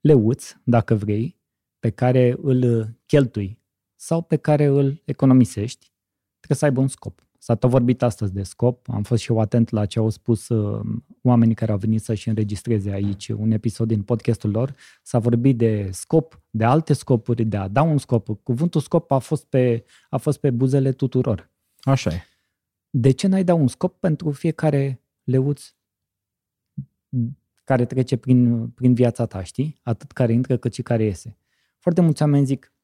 leuț, 0.00 0.52
dacă 0.64 0.94
vrei, 0.94 1.40
pe 1.78 1.90
care 1.90 2.36
îl 2.42 2.90
cheltui 3.06 3.60
sau 3.96 4.22
pe 4.22 4.36
care 4.36 4.64
îl 4.64 5.02
economisești, 5.04 5.92
trebuie 6.38 6.58
să 6.58 6.64
aibă 6.64 6.80
un 6.80 6.88
scop. 6.88 7.26
S-a 7.44 7.54
tot 7.54 7.70
vorbit 7.70 8.02
astăzi 8.02 8.32
de 8.32 8.42
scop, 8.42 8.88
am 8.88 9.02
fost 9.02 9.22
și 9.22 9.30
eu 9.30 9.38
atent 9.38 9.70
la 9.70 9.86
ce 9.86 9.98
au 9.98 10.08
spus 10.08 10.48
uh, 10.48 10.86
oamenii 11.22 11.54
care 11.54 11.72
au 11.72 11.78
venit 11.78 12.02
să-și 12.02 12.28
înregistreze 12.28 12.90
aici 12.90 13.28
un 13.28 13.50
episod 13.50 13.88
din 13.88 14.02
podcastul 14.02 14.50
lor. 14.50 14.74
S-a 15.02 15.18
vorbit 15.18 15.58
de 15.58 15.88
scop, 15.92 16.42
de 16.50 16.64
alte 16.64 16.92
scopuri, 16.92 17.44
de 17.44 17.56
a 17.56 17.68
da 17.68 17.82
un 17.82 17.98
scop. 17.98 18.42
Cuvântul 18.42 18.80
scop 18.80 19.10
a 19.10 19.18
fost 19.18 19.44
pe, 19.44 19.84
a 20.10 20.16
fost 20.16 20.40
pe 20.40 20.50
buzele 20.50 20.92
tuturor. 20.92 21.50
Așa 21.80 22.10
e. 22.10 22.22
De 22.90 23.10
ce 23.10 23.26
n-ai 23.26 23.44
da 23.44 23.54
un 23.54 23.68
scop 23.68 24.00
pentru 24.00 24.30
fiecare 24.30 25.02
leuț 25.24 25.74
care 27.64 27.84
trece 27.84 28.16
prin, 28.16 28.68
prin 28.68 28.94
viața 28.94 29.26
ta, 29.26 29.42
știi? 29.42 29.80
Atât 29.82 30.12
care 30.12 30.32
intră 30.32 30.56
cât 30.56 30.74
și 30.74 30.82
care 30.82 31.04
iese. 31.04 31.38
Foarte 31.78 32.00
mulți 32.00 32.22
oameni 32.22 32.46
zic, 32.46 32.72
Uh, 32.72 32.81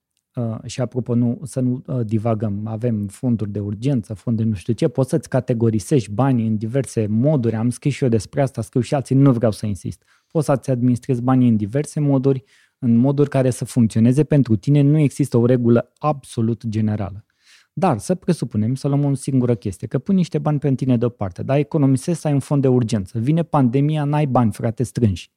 și 0.64 0.80
apropo, 0.80 1.14
nu, 1.14 1.40
să 1.42 1.60
nu 1.60 1.82
uh, 1.86 2.00
divagăm, 2.06 2.66
avem 2.66 3.06
fonduri 3.06 3.50
de 3.50 3.60
urgență, 3.60 4.14
fonduri 4.14 4.48
nu 4.48 4.54
știu 4.54 4.72
ce, 4.72 4.88
poți 4.88 5.10
să-ți 5.10 5.28
categorisești 5.28 6.10
banii 6.10 6.46
în 6.46 6.56
diverse 6.56 7.06
moduri, 7.06 7.54
am 7.54 7.70
scris 7.70 7.94
și 7.94 8.02
eu 8.02 8.08
despre 8.08 8.40
asta, 8.40 8.62
scriu 8.62 8.80
și 8.80 8.94
alții, 8.94 9.14
nu 9.14 9.32
vreau 9.32 9.52
să 9.52 9.66
insist. 9.66 10.02
Poți 10.26 10.46
să-ți 10.46 10.70
administrezi 10.70 11.22
banii 11.22 11.48
în 11.48 11.56
diverse 11.56 12.00
moduri, 12.00 12.44
în 12.78 12.96
moduri 12.96 13.28
care 13.28 13.50
să 13.50 13.64
funcționeze 13.64 14.24
pentru 14.24 14.56
tine, 14.56 14.80
nu 14.80 14.98
există 14.98 15.36
o 15.36 15.46
regulă 15.46 15.92
absolut 15.98 16.66
generală. 16.66 17.24
Dar 17.72 17.98
să 17.98 18.14
presupunem, 18.14 18.74
să 18.74 18.88
luăm 18.88 19.04
o 19.04 19.14
singură 19.14 19.54
chestie, 19.54 19.86
că 19.86 19.98
pui 19.98 20.14
niște 20.14 20.38
bani 20.38 20.58
pe 20.58 20.74
tine 20.74 20.96
deoparte, 20.96 21.42
dar 21.42 21.58
economisești 21.58 22.20
să 22.20 22.26
ai 22.26 22.32
un 22.32 22.40
fond 22.40 22.62
de 22.62 22.68
urgență. 22.68 23.18
Vine 23.18 23.42
pandemia, 23.42 24.04
n-ai 24.04 24.26
bani, 24.26 24.52
frate, 24.52 24.82
strânși. 24.82 25.30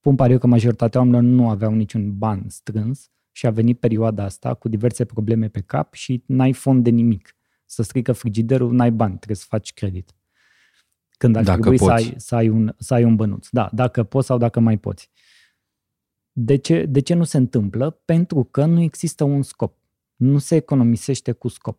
Pun 0.00 0.14
pariu 0.14 0.38
că 0.38 0.46
majoritatea 0.46 1.00
oamenilor 1.00 1.24
nu 1.24 1.48
aveau 1.48 1.74
niciun 1.74 2.18
ban 2.18 2.44
strâns, 2.48 3.10
și 3.40 3.46
a 3.46 3.50
venit 3.50 3.78
perioada 3.78 4.24
asta 4.24 4.54
cu 4.54 4.68
diverse 4.68 5.04
probleme 5.04 5.48
pe 5.48 5.60
cap 5.60 5.94
și 5.94 6.22
n-ai 6.26 6.52
fond 6.52 6.84
de 6.84 6.90
nimic. 6.90 7.36
Să 7.64 7.82
strică 7.82 8.12
frigiderul, 8.12 8.72
n-ai 8.72 8.90
bani, 8.90 9.16
trebuie 9.16 9.36
să 9.36 9.44
faci 9.48 9.72
credit. 9.72 10.14
Când 11.18 11.36
ar 11.36 11.44
dacă 11.44 11.60
trebui 11.60 11.78
poți. 11.78 11.88
să 11.88 11.92
ai, 11.92 12.14
să, 12.16 12.34
ai 12.34 12.48
un, 12.48 12.74
să 12.78 12.94
ai 12.94 13.04
un 13.04 13.16
bănuț. 13.16 13.48
Da, 13.48 13.70
dacă 13.72 14.02
poți 14.02 14.26
sau 14.26 14.38
dacă 14.38 14.60
mai 14.60 14.78
poți. 14.78 15.10
De 16.32 16.56
ce, 16.56 16.86
de 16.86 17.00
ce 17.00 17.14
nu 17.14 17.24
se 17.24 17.36
întâmplă? 17.36 17.90
Pentru 17.90 18.44
că 18.44 18.64
nu 18.64 18.80
există 18.80 19.24
un 19.24 19.42
scop. 19.42 19.78
Nu 20.16 20.38
se 20.38 20.54
economisește 20.54 21.32
cu 21.32 21.48
scop. 21.48 21.78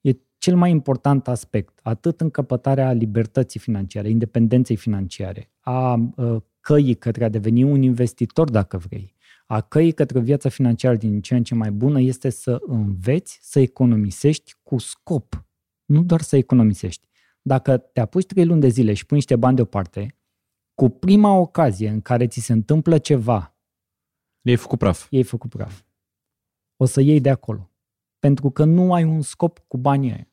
E 0.00 0.12
cel 0.38 0.56
mai 0.56 0.70
important 0.70 1.28
aspect, 1.28 1.78
atât 1.82 2.20
în 2.20 2.30
căpătarea 2.30 2.92
libertății 2.92 3.60
financiare, 3.60 4.08
independenței 4.08 4.76
financiare, 4.76 5.50
a, 5.60 5.72
a 5.72 6.44
căii 6.60 6.94
către 6.94 7.24
a 7.24 7.28
deveni 7.28 7.62
un 7.62 7.82
investitor, 7.82 8.50
dacă 8.50 8.78
vrei, 8.78 9.16
a 9.50 9.60
căii 9.60 9.92
către 9.92 10.20
viața 10.20 10.48
financiară 10.48 10.96
din 10.96 11.20
ce 11.20 11.34
în 11.36 11.42
ce 11.42 11.54
mai 11.54 11.70
bună 11.70 12.00
este 12.00 12.30
să 12.30 12.58
înveți 12.66 13.38
să 13.42 13.60
economisești 13.60 14.54
cu 14.62 14.78
scop, 14.78 15.46
nu 15.84 16.02
doar 16.02 16.20
să 16.20 16.36
economisești. 16.36 17.08
Dacă 17.42 17.78
te 17.78 18.00
apuci 18.00 18.26
trei 18.26 18.44
luni 18.44 18.60
de 18.60 18.68
zile 18.68 18.94
și 18.94 19.06
pui 19.06 19.16
niște 19.16 19.36
bani 19.36 19.56
deoparte, 19.56 20.16
cu 20.74 20.88
prima 20.88 21.36
ocazie 21.36 21.88
în 21.88 22.00
care 22.00 22.26
ți 22.26 22.40
se 22.40 22.52
întâmplă 22.52 22.98
ceva, 22.98 23.56
ei 24.42 24.56
făcut 24.56 24.78
praf. 24.78 25.06
Ei 25.10 25.22
făcut 25.22 25.50
praf. 25.50 25.82
O 26.76 26.84
să 26.84 27.00
iei 27.00 27.20
de 27.20 27.30
acolo. 27.30 27.70
Pentru 28.18 28.50
că 28.50 28.64
nu 28.64 28.92
ai 28.94 29.04
un 29.04 29.22
scop 29.22 29.58
cu 29.58 29.76
banii 29.76 30.12
aia. 30.12 30.32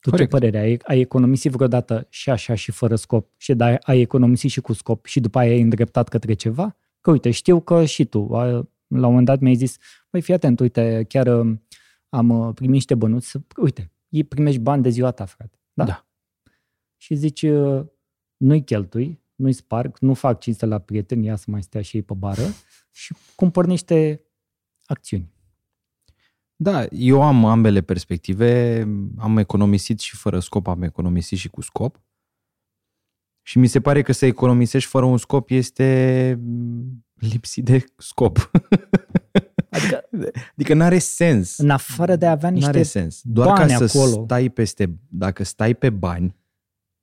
Tu 0.00 0.10
Corect. 0.10 0.30
ce 0.30 0.36
părere 0.36 0.58
ai? 0.58 0.78
Ai 0.82 1.00
economisit 1.00 1.52
vreodată 1.52 2.06
și 2.08 2.30
așa 2.30 2.54
și 2.54 2.70
fără 2.70 2.96
scop 2.96 3.32
și 3.36 3.54
da, 3.54 3.74
ai 3.74 4.00
economisit 4.00 4.50
și 4.50 4.60
cu 4.60 4.72
scop 4.72 5.06
și 5.06 5.20
după 5.20 5.38
aia 5.38 5.50
ai 5.50 5.60
îndreptat 5.60 6.08
către 6.08 6.32
ceva? 6.32 6.76
Că 7.08 7.14
uite, 7.14 7.30
știu 7.30 7.60
că 7.60 7.84
și 7.84 8.04
tu, 8.04 8.26
la 8.30 8.56
un 8.88 9.00
moment 9.00 9.26
dat 9.26 9.40
mi-ai 9.40 9.54
zis, 9.54 9.76
băi, 10.10 10.20
fii 10.20 10.34
atent, 10.34 10.60
uite, 10.60 11.04
chiar 11.08 11.26
um, 11.26 11.62
am 12.08 12.28
uh, 12.28 12.54
primit 12.54 12.72
niște 12.72 12.94
bănuți, 12.94 13.36
uite, 13.56 13.92
îi 14.08 14.24
primești 14.24 14.60
bani 14.60 14.82
de 14.82 14.88
ziua 14.88 15.10
ta, 15.10 15.24
frate. 15.24 15.60
Da? 15.72 15.84
da. 15.84 16.06
Și 16.96 17.14
zici, 17.14 17.42
uh, 17.42 17.86
nu-i 18.36 18.64
cheltui, 18.64 19.20
nu-i 19.34 19.52
sparg, 19.52 19.98
nu 19.98 20.14
fac 20.14 20.40
cinste 20.40 20.66
la 20.66 20.78
prieteni, 20.78 21.26
ia 21.26 21.36
să 21.36 21.44
mai 21.48 21.62
stea 21.62 21.82
și 21.82 21.96
ei 21.96 22.02
pe 22.02 22.14
bară 22.14 22.46
și 22.90 23.14
cumpăr 23.34 23.66
niște 23.66 24.24
acțiuni. 24.86 25.32
Da, 26.56 26.86
eu 26.90 27.22
am 27.22 27.44
ambele 27.44 27.80
perspective. 27.80 28.80
Am 29.18 29.38
economisit 29.38 29.98
și 29.98 30.16
fără 30.16 30.38
scop, 30.38 30.66
am 30.66 30.82
economisit 30.82 31.38
și 31.38 31.48
cu 31.48 31.60
scop. 31.60 32.00
Și 33.48 33.58
mi 33.58 33.66
se 33.66 33.80
pare 33.80 34.02
că 34.02 34.12
să 34.12 34.26
economisești 34.26 34.88
fără 34.88 35.04
un 35.04 35.18
scop 35.18 35.50
este 35.50 36.40
lipsit 37.14 37.64
de 37.64 37.84
scop. 37.96 38.38
Adică, 39.70 40.08
adică 40.52 40.74
nu 40.74 40.82
are 40.82 40.98
sens. 40.98 41.58
În 41.58 41.70
afară 41.70 42.16
de 42.16 42.26
a 42.26 42.30
avea 42.30 42.48
niște 42.48 42.66
N-are 42.66 42.82
sens. 42.82 43.20
Doar 43.24 43.46
bani 43.46 43.70
ca 43.70 43.86
să 43.86 43.98
acolo. 43.98 44.24
stai 44.24 44.48
peste, 44.48 44.98
dacă 45.08 45.44
stai 45.44 45.74
pe 45.74 45.90
bani, 45.90 46.36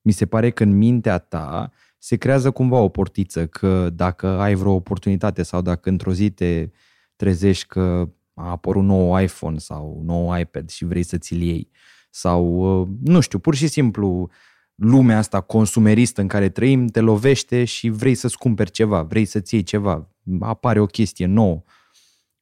mi 0.02 0.12
se 0.12 0.26
pare 0.26 0.50
că 0.50 0.64
în 0.64 0.78
mintea 0.78 1.18
ta 1.18 1.72
se 1.98 2.16
creează 2.16 2.52
cumva 2.52 2.78
o 2.78 2.90
portiță 2.90 3.48
că 3.48 3.90
dacă 3.90 4.28
ai 4.28 4.56
vreo 4.56 4.72
oportunitate 4.72 5.44
sau 5.44 5.62
dacă 5.62 5.90
într-o 5.90 6.14
zi 6.14 6.30
te 6.30 6.70
trezești 7.16 7.66
că 7.68 8.10
a 8.34 8.50
apărut 8.50 8.84
nou 8.84 9.20
iPhone 9.20 9.58
sau 9.58 10.02
nou 10.06 10.38
iPad 10.40 10.70
și 10.70 10.86
vrei 10.86 11.04
să 11.04 11.18
ți-l 11.18 11.42
iei 11.42 11.70
sau, 12.10 12.46
uh, 12.82 12.88
nu 13.04 13.20
știu, 13.20 13.40
pur 13.40 13.56
și 13.56 13.68
simplu 13.68 14.30
lumea 14.76 15.18
asta 15.18 15.42
consumeristă 15.42 16.22
în 16.22 16.28
care 16.28 16.50
trăim 16.50 16.88
te 16.88 17.00
lovește 17.00 17.64
și 17.64 17.90
vrei 17.90 18.16
să-ți 18.16 18.38
cumperi 18.38 18.72
ceva, 18.72 19.04
vrei 19.04 19.26
să-ți 19.26 19.54
iei 19.54 19.64
ceva, 19.64 20.10
apare 20.40 20.80
o 20.80 20.86
chestie 20.86 21.26
nouă. 21.26 21.64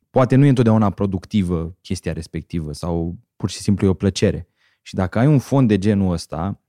Poate 0.09 0.35
nu 0.35 0.45
e 0.45 0.49
întotdeauna 0.49 0.89
productivă 0.89 1.77
chestia 1.81 2.13
respectivă 2.13 2.73
sau 2.73 3.17
pur 3.35 3.49
și 3.49 3.57
simplu 3.57 3.85
e 3.85 3.89
o 3.89 3.93
plăcere. 3.93 4.47
Și 4.81 4.95
dacă 4.95 5.19
ai 5.19 5.27
un 5.27 5.39
fond 5.39 5.67
de 5.67 5.77
genul 5.77 6.11
ăsta, 6.11 6.61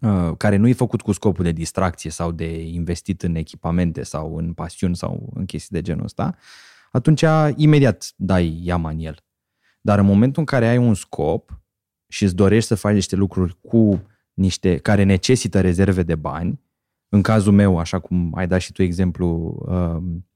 uh, 0.00 0.32
care 0.36 0.56
nu 0.56 0.68
e 0.68 0.72
făcut 0.72 1.02
cu 1.02 1.12
scopul 1.12 1.44
de 1.44 1.52
distracție 1.52 2.10
sau 2.10 2.32
de 2.32 2.62
investit 2.62 3.22
în 3.22 3.34
echipamente 3.34 4.02
sau 4.02 4.36
în 4.36 4.52
pasiuni 4.52 4.96
sau 4.96 5.30
în 5.34 5.44
chestii 5.44 5.76
de 5.76 5.82
genul 5.82 6.04
ăsta, 6.04 6.36
atunci 6.90 7.24
imediat 7.56 8.12
dai 8.16 8.60
iama 8.62 8.90
în 8.90 8.98
el. 8.98 9.24
Dar 9.80 9.98
în 9.98 10.04
momentul 10.04 10.40
în 10.40 10.46
care 10.46 10.68
ai 10.68 10.76
un 10.76 10.94
scop 10.94 11.62
și 12.08 12.24
îți 12.24 12.34
dorești 12.34 12.68
să 12.68 12.74
faci 12.74 12.94
niște 12.94 13.16
lucruri 13.16 13.56
cu 13.60 14.02
niște 14.34 14.76
care 14.76 15.02
necesită 15.02 15.60
rezerve 15.60 16.02
de 16.02 16.14
bani, 16.14 16.60
în 17.08 17.22
cazul 17.22 17.52
meu, 17.52 17.78
așa 17.78 17.98
cum 17.98 18.32
ai 18.34 18.46
dat 18.46 18.60
și 18.60 18.72
tu 18.72 18.82
exemplu, 18.82 19.26
um, 19.66 20.26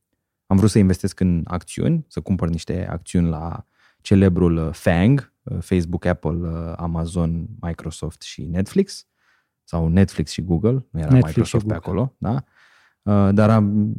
am 0.46 0.56
vrut 0.56 0.70
să 0.70 0.78
investesc 0.78 1.20
în 1.20 1.42
acțiuni, 1.44 2.04
să 2.08 2.20
cumpăr 2.20 2.48
niște 2.48 2.86
acțiuni 2.90 3.28
la 3.28 3.66
celebrul 4.00 4.56
uh, 4.56 4.72
FANG, 4.72 5.32
uh, 5.42 5.58
Facebook, 5.60 6.04
Apple, 6.04 6.30
uh, 6.30 6.72
Amazon, 6.76 7.46
Microsoft 7.60 8.22
și 8.22 8.42
Netflix, 8.42 9.06
sau 9.64 9.88
Netflix 9.88 10.30
și 10.30 10.42
Google, 10.42 10.86
nu 10.90 11.00
era 11.00 11.10
Netflix 11.10 11.26
Microsoft 11.26 11.66
pe 11.66 11.74
acolo, 11.74 12.14
da? 12.18 12.44
Uh, 13.02 13.28
dar 13.32 13.50
am, 13.50 13.94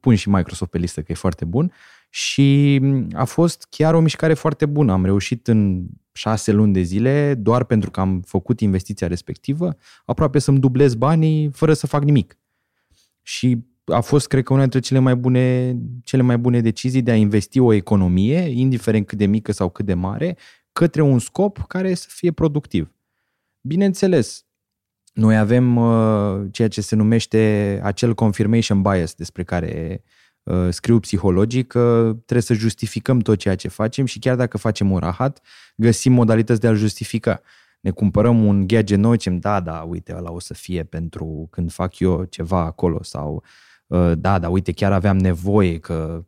pun 0.00 0.14
și 0.14 0.28
Microsoft 0.28 0.70
pe 0.70 0.78
listă 0.78 1.02
că 1.02 1.12
e 1.12 1.14
foarte 1.14 1.44
bun 1.44 1.72
și 2.14 2.80
a 3.12 3.24
fost 3.24 3.66
chiar 3.70 3.94
o 3.94 4.00
mișcare 4.00 4.34
foarte 4.34 4.66
bună. 4.66 4.92
Am 4.92 5.04
reușit 5.04 5.48
în 5.48 5.86
șase 6.12 6.52
luni 6.52 6.72
de 6.72 6.80
zile, 6.80 7.34
doar 7.34 7.64
pentru 7.64 7.90
că 7.90 8.00
am 8.00 8.20
făcut 8.20 8.60
investiția 8.60 9.06
respectivă, 9.06 9.76
aproape 10.04 10.38
să-mi 10.38 10.58
dublez 10.58 10.94
banii 10.94 11.50
fără 11.52 11.72
să 11.72 11.86
fac 11.86 12.02
nimic. 12.02 12.38
Și 13.22 13.64
a 13.84 14.00
fost, 14.00 14.26
cred 14.26 14.44
că, 14.44 14.52
una 14.52 14.62
dintre 14.62 14.80
cele 14.80 14.98
mai 14.98 15.16
bune, 15.16 15.76
cele 16.04 16.22
mai 16.22 16.38
bune 16.38 16.60
decizii 16.60 17.02
de 17.02 17.10
a 17.10 17.16
investi 17.16 17.58
o 17.58 17.72
economie, 17.72 18.38
indiferent 18.38 19.06
cât 19.06 19.18
de 19.18 19.26
mică 19.26 19.52
sau 19.52 19.68
cât 19.68 19.84
de 19.84 19.94
mare, 19.94 20.36
către 20.72 21.02
un 21.02 21.18
scop 21.18 21.64
care 21.66 21.94
să 21.94 22.06
fie 22.10 22.32
productiv. 22.32 22.92
Bineînțeles, 23.60 24.46
noi 25.12 25.36
avem 25.36 25.76
uh, 25.76 26.46
ceea 26.50 26.68
ce 26.68 26.80
se 26.80 26.96
numește 26.96 27.80
acel 27.82 28.14
confirmation 28.14 28.82
bias 28.82 29.14
despre 29.14 29.44
care 29.44 30.02
uh, 30.04 30.10
scriu 30.70 31.00
psihologii 31.00 31.66
că 31.66 32.12
trebuie 32.14 32.42
să 32.42 32.54
justificăm 32.54 33.18
tot 33.18 33.38
ceea 33.38 33.54
ce 33.54 33.68
facem 33.68 34.04
și 34.04 34.18
chiar 34.18 34.36
dacă 34.36 34.58
facem 34.58 34.90
un 34.90 34.98
rahat, 34.98 35.40
găsim 35.76 36.12
modalități 36.12 36.60
de 36.60 36.66
a-l 36.66 36.76
justifica. 36.76 37.40
Ne 37.80 37.90
cumpărăm 37.90 38.44
un 38.44 38.66
gadget 38.66 38.98
nou, 38.98 39.12
zicem, 39.12 39.38
da, 39.38 39.60
da, 39.60 39.78
uite, 39.88 40.14
ăla 40.16 40.30
o 40.30 40.40
să 40.40 40.54
fie 40.54 40.82
pentru 40.82 41.48
când 41.50 41.72
fac 41.72 41.98
eu 41.98 42.24
ceva 42.24 42.60
acolo 42.60 43.02
sau 43.02 43.44
uh, 43.86 44.12
da, 44.18 44.38
da, 44.38 44.48
uite, 44.48 44.72
chiar 44.72 44.92
aveam 44.92 45.18
nevoie 45.18 45.78
că 45.78 46.24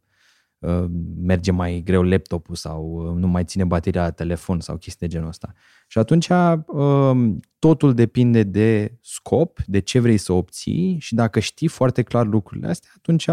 Uh, 0.64 0.84
merge 1.20 1.50
mai 1.50 1.82
greu 1.84 2.02
laptopul 2.02 2.54
sau 2.54 2.84
uh, 2.84 3.20
nu 3.20 3.26
mai 3.26 3.44
ține 3.44 3.64
bateria 3.64 4.02
la 4.02 4.10
telefon 4.10 4.60
sau 4.60 4.76
chestii 4.76 5.06
de 5.06 5.14
genul 5.14 5.28
ăsta. 5.28 5.52
Și 5.86 5.98
atunci 5.98 6.28
um, 6.66 7.40
totul 7.58 7.94
depinde 7.94 8.42
de 8.42 8.98
scop, 9.00 9.60
de 9.66 9.78
ce 9.78 9.98
vrei 9.98 10.16
să 10.16 10.32
obții 10.32 10.96
și 11.00 11.14
dacă 11.14 11.40
știi 11.40 11.68
foarte 11.68 12.02
clar 12.02 12.26
lucrurile 12.26 12.68
astea, 12.68 12.90
atunci 12.96 13.28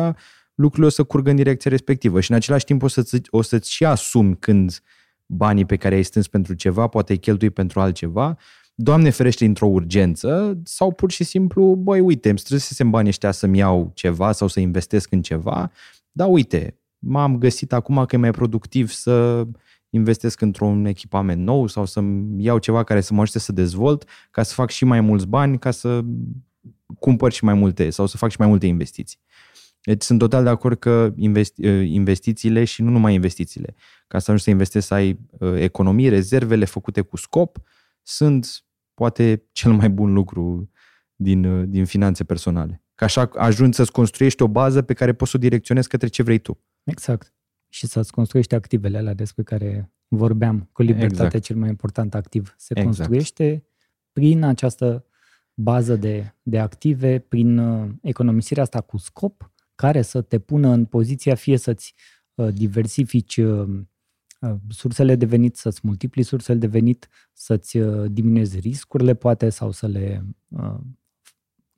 lucrurile 0.61 0.87
o 0.87 0.89
să 0.89 1.03
curgă 1.03 1.29
în 1.29 1.35
direcția 1.35 1.71
respectivă 1.71 2.19
și 2.19 2.31
în 2.31 2.37
același 2.37 2.65
timp 2.65 2.83
o, 2.83 2.87
să-ți, 2.87 3.21
o 3.29 3.41
să-ți 3.41 3.71
și 3.71 3.85
asumi 3.85 4.37
când 4.37 4.81
banii 5.25 5.65
pe 5.65 5.75
care 5.75 5.95
ai 5.95 6.03
strâns 6.03 6.27
pentru 6.27 6.53
ceva, 6.53 6.87
poate 6.87 7.11
îi 7.11 7.19
cheltui 7.19 7.49
pentru 7.49 7.79
altceva, 7.79 8.37
Doamne 8.75 9.09
ferește 9.09 9.45
într-o 9.45 9.67
urgență 9.67 10.59
sau 10.63 10.91
pur 10.91 11.11
și 11.11 11.23
simplu, 11.23 11.75
băi, 11.75 11.99
uite, 11.99 12.29
îmi 12.29 12.39
strânsesem 12.39 12.89
banii 12.89 13.09
ăștia 13.09 13.31
să-mi 13.31 13.57
iau 13.57 13.91
ceva 13.93 14.31
sau 14.31 14.47
să 14.47 14.59
investesc 14.59 15.11
în 15.11 15.21
ceva, 15.21 15.71
dar 16.11 16.27
uite, 16.29 16.79
m-am 16.99 17.37
găsit 17.37 17.73
acum 17.73 18.05
că 18.05 18.15
e 18.15 18.19
mai 18.19 18.31
productiv 18.31 18.89
să 18.89 19.47
investesc 19.89 20.41
într-un 20.41 20.85
echipament 20.85 21.43
nou 21.43 21.67
sau 21.67 21.85
să-mi 21.85 22.43
iau 22.43 22.57
ceva 22.57 22.83
care 22.83 23.01
să 23.01 23.13
mă 23.13 23.21
ajute 23.21 23.39
să 23.39 23.51
dezvolt 23.51 24.09
ca 24.31 24.43
să 24.43 24.53
fac 24.53 24.69
și 24.69 24.85
mai 24.85 25.01
mulți 25.01 25.27
bani, 25.27 25.59
ca 25.59 25.71
să 25.71 26.01
cumpăr 26.99 27.31
și 27.31 27.43
mai 27.43 27.53
multe 27.53 27.89
sau 27.89 28.05
să 28.05 28.17
fac 28.17 28.29
și 28.29 28.39
mai 28.39 28.47
multe 28.47 28.67
investiții. 28.67 29.19
Deci 29.83 30.01
sunt 30.01 30.19
total 30.19 30.43
de 30.43 30.49
acord 30.49 30.79
că 30.79 31.13
investi- 31.15 31.63
ă, 31.63 31.69
investițiile 31.69 32.63
și 32.63 32.81
nu 32.81 32.89
numai 32.89 33.13
investițiile, 33.13 33.75
ca 34.07 34.19
să 34.19 34.23
ajungi 34.23 34.43
să 34.43 34.49
investezi, 34.49 34.87
să 34.87 34.93
ai 34.93 35.19
ă, 35.41 35.57
economii, 35.57 36.09
rezervele 36.09 36.65
făcute 36.65 37.01
cu 37.01 37.17
scop, 37.17 37.57
sunt 38.01 38.65
poate 38.93 39.43
cel 39.51 39.71
mai 39.71 39.89
bun 39.89 40.13
lucru 40.13 40.69
din, 41.15 41.45
ă, 41.45 41.63
din 41.63 41.85
finanțe 41.85 42.23
personale. 42.23 42.83
Ca 42.95 43.05
așa 43.05 43.29
ajungi 43.33 43.75
să-ți 43.75 43.91
construiești 43.91 44.41
o 44.41 44.47
bază 44.47 44.81
pe 44.81 44.93
care 44.93 45.13
poți 45.13 45.31
să 45.31 45.37
o 45.37 45.39
direcționezi 45.39 45.87
către 45.87 46.07
ce 46.07 46.23
vrei 46.23 46.37
tu. 46.37 46.63
Exact. 46.83 47.33
Și 47.69 47.87
să-ți 47.87 48.11
construiești 48.11 48.55
activele 48.55 48.97
alea 48.97 49.13
despre 49.13 49.43
care 49.43 49.91
vorbeam, 50.07 50.69
cu 50.71 50.81
libertatea 50.81 51.25
exact. 51.25 51.43
cel 51.43 51.55
mai 51.55 51.69
important 51.69 52.15
activ. 52.15 52.53
Se 52.57 52.73
exact. 52.79 52.85
construiește 52.85 53.65
prin 54.11 54.43
această 54.43 55.05
bază 55.53 55.95
de, 55.95 56.33
de 56.41 56.59
active, 56.59 57.19
prin 57.19 57.57
uh, 57.57 57.89
economisirea 58.01 58.63
asta 58.63 58.81
cu 58.81 58.97
scop, 58.97 59.51
care 59.81 60.01
să 60.01 60.21
te 60.21 60.39
pună 60.39 60.69
în 60.69 60.85
poziția 60.85 61.35
fie 61.35 61.57
să-ți 61.57 61.93
uh, 62.33 62.53
diversifici 62.53 63.37
uh, 63.37 63.67
uh 64.41 64.55
sursele 64.69 65.15
de 65.15 65.25
venit, 65.25 65.55
să-ți 65.55 65.79
multipli 65.83 66.23
sursele 66.23 66.57
de 66.57 66.67
venit, 66.67 67.07
să-ți 67.33 67.77
uh, 67.77 68.11
diminuezi 68.11 68.59
riscurile 68.59 69.13
poate 69.13 69.49
sau 69.49 69.71
să 69.71 69.87
le 69.87 70.25
uh, 70.47 70.79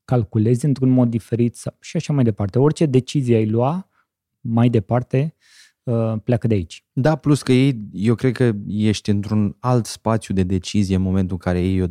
calculezi 0.06 0.66
într-un 0.66 0.90
mod 0.90 1.10
diferit 1.10 1.56
sau, 1.56 1.78
și 1.80 1.96
așa 1.98 2.14
mai 2.14 2.24
departe. 2.24 2.60
Orice 2.60 2.86
decizie 2.86 3.36
ai 3.36 3.48
lua, 3.48 3.90
mai 4.42 4.70
departe, 4.70 5.36
uh, 5.84 6.14
pleacă 6.24 6.48
de 6.48 6.54
aici. 6.54 6.86
Da, 6.94 7.16
plus 7.16 7.42
că 7.42 7.52
ei, 7.52 7.88
eu 7.92 8.16
cred 8.16 8.34
că 8.34 8.52
ești 8.68 9.10
într-un 9.10 9.56
alt 9.60 9.86
spațiu 9.86 10.34
de 10.34 10.44
decizie 10.44 10.96
în 10.96 11.02
momentul 11.02 11.32
în 11.32 11.52
care 11.52 11.60
iei 11.60 11.82
o, 11.82 11.88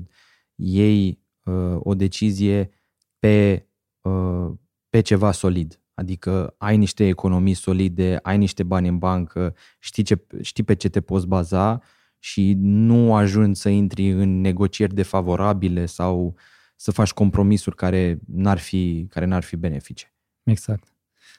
iei, 0.54 1.18
uh, 1.44 1.76
o 1.78 1.94
decizie 1.94 2.70
pe, 3.18 3.66
uh, 4.00 4.50
pe 4.88 5.00
ceva 5.00 5.32
solid. 5.32 5.81
Adică 5.94 6.54
ai 6.58 6.76
niște 6.76 7.06
economii 7.06 7.54
solide, 7.54 8.18
ai 8.22 8.38
niște 8.38 8.62
bani 8.62 8.88
în 8.88 8.98
bancă, 8.98 9.54
știi, 9.78 10.02
ce, 10.02 10.26
știi 10.40 10.62
pe 10.62 10.74
ce 10.74 10.88
te 10.88 11.00
poți 11.00 11.26
baza 11.26 11.82
și 12.18 12.54
nu 12.58 13.14
ajungi 13.14 13.60
să 13.60 13.68
intri 13.68 14.10
în 14.10 14.40
negocieri 14.40 14.94
defavorabile 14.94 15.86
sau 15.86 16.36
să 16.76 16.90
faci 16.90 17.12
compromisuri 17.12 17.76
care 17.76 18.18
n-ar 18.26 18.58
fi, 18.58 19.06
care 19.10 19.24
n-ar 19.24 19.42
fi 19.42 19.56
benefice. 19.56 20.14
Exact. 20.42 20.92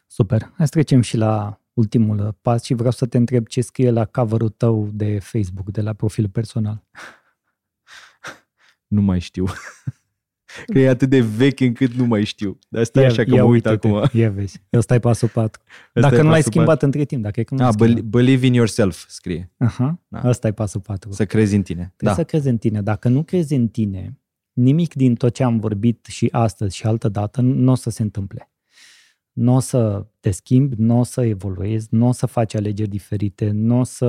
Super. 0.07 0.41
Hai 0.41 0.65
să 0.65 0.71
trecem 0.71 1.01
și 1.01 1.17
la 1.17 1.61
ultimul 1.73 2.37
pas 2.41 2.63
și 2.63 2.73
vreau 2.73 2.91
să 2.91 3.05
te 3.05 3.17
întreb 3.17 3.47
ce 3.47 3.61
scrie 3.61 3.91
la 3.91 4.05
cover-ul 4.05 4.49
tău 4.49 4.89
de 4.93 5.19
Facebook, 5.19 5.71
de 5.71 5.81
la 5.81 5.93
profilul 5.93 6.29
personal. 6.29 6.83
Nu 8.87 9.01
mai 9.01 9.19
știu. 9.19 9.45
Că 10.65 10.79
e 10.79 10.89
atât 10.89 11.09
de 11.09 11.19
vechi 11.19 11.59
încât 11.59 11.93
nu 11.93 12.05
mai 12.05 12.23
știu. 12.23 12.59
Dar 12.69 12.83
stai 12.83 13.03
ia, 13.03 13.09
așa 13.09 13.23
că 13.23 13.35
mă 13.35 13.41
uit 13.41 13.65
acum. 13.65 14.09
Ia 14.11 14.29
vezi. 14.29 14.61
Ăsta 14.73 14.93
e 14.93 14.99
pasul 14.99 15.27
4. 15.27 15.61
Dacă 15.93 16.21
nu 16.21 16.29
l-ai 16.29 16.41
schimbat 16.41 16.67
4. 16.67 16.85
între 16.85 17.05
timp. 17.05 17.23
Dacă 17.23 17.39
e 17.39 17.45
ah, 17.57 17.73
believe 18.03 18.45
in 18.45 18.53
yourself, 18.53 19.05
scrie. 19.07 19.51
Aha. 19.57 19.99
Da. 20.07 20.21
Ăsta 20.25 20.47
e 20.47 20.51
pasul 20.51 20.81
4. 20.81 21.11
Să 21.11 21.25
crezi 21.25 21.55
în 21.55 21.61
tine. 21.61 21.93
Trebuie 21.95 22.15
da. 22.15 22.21
să 22.21 22.23
crezi 22.23 22.47
în 22.47 22.57
tine. 22.57 22.81
Dacă 22.81 23.07
nu 23.07 23.23
crezi 23.23 23.53
în 23.53 23.67
tine, 23.67 24.17
nimic 24.53 24.93
din 24.93 25.15
tot 25.15 25.33
ce 25.33 25.43
am 25.43 25.59
vorbit 25.59 26.05
și 26.05 26.29
astăzi 26.31 26.75
și 26.75 26.85
altă 26.85 27.09
dată 27.09 27.41
nu 27.41 27.71
o 27.71 27.75
să 27.75 27.89
se 27.89 28.01
întâmple. 28.01 28.51
Nu 29.31 29.55
o 29.55 29.59
să 29.59 30.05
te 30.19 30.31
schimbi, 30.31 30.75
nu 30.77 30.99
o 30.99 31.03
să 31.03 31.21
evoluezi, 31.21 31.87
nu 31.91 32.07
o 32.07 32.11
să 32.11 32.25
faci 32.25 32.55
alegeri 32.55 32.89
diferite, 32.89 33.49
nu 33.49 33.79
o 33.79 33.83
să, 33.83 34.05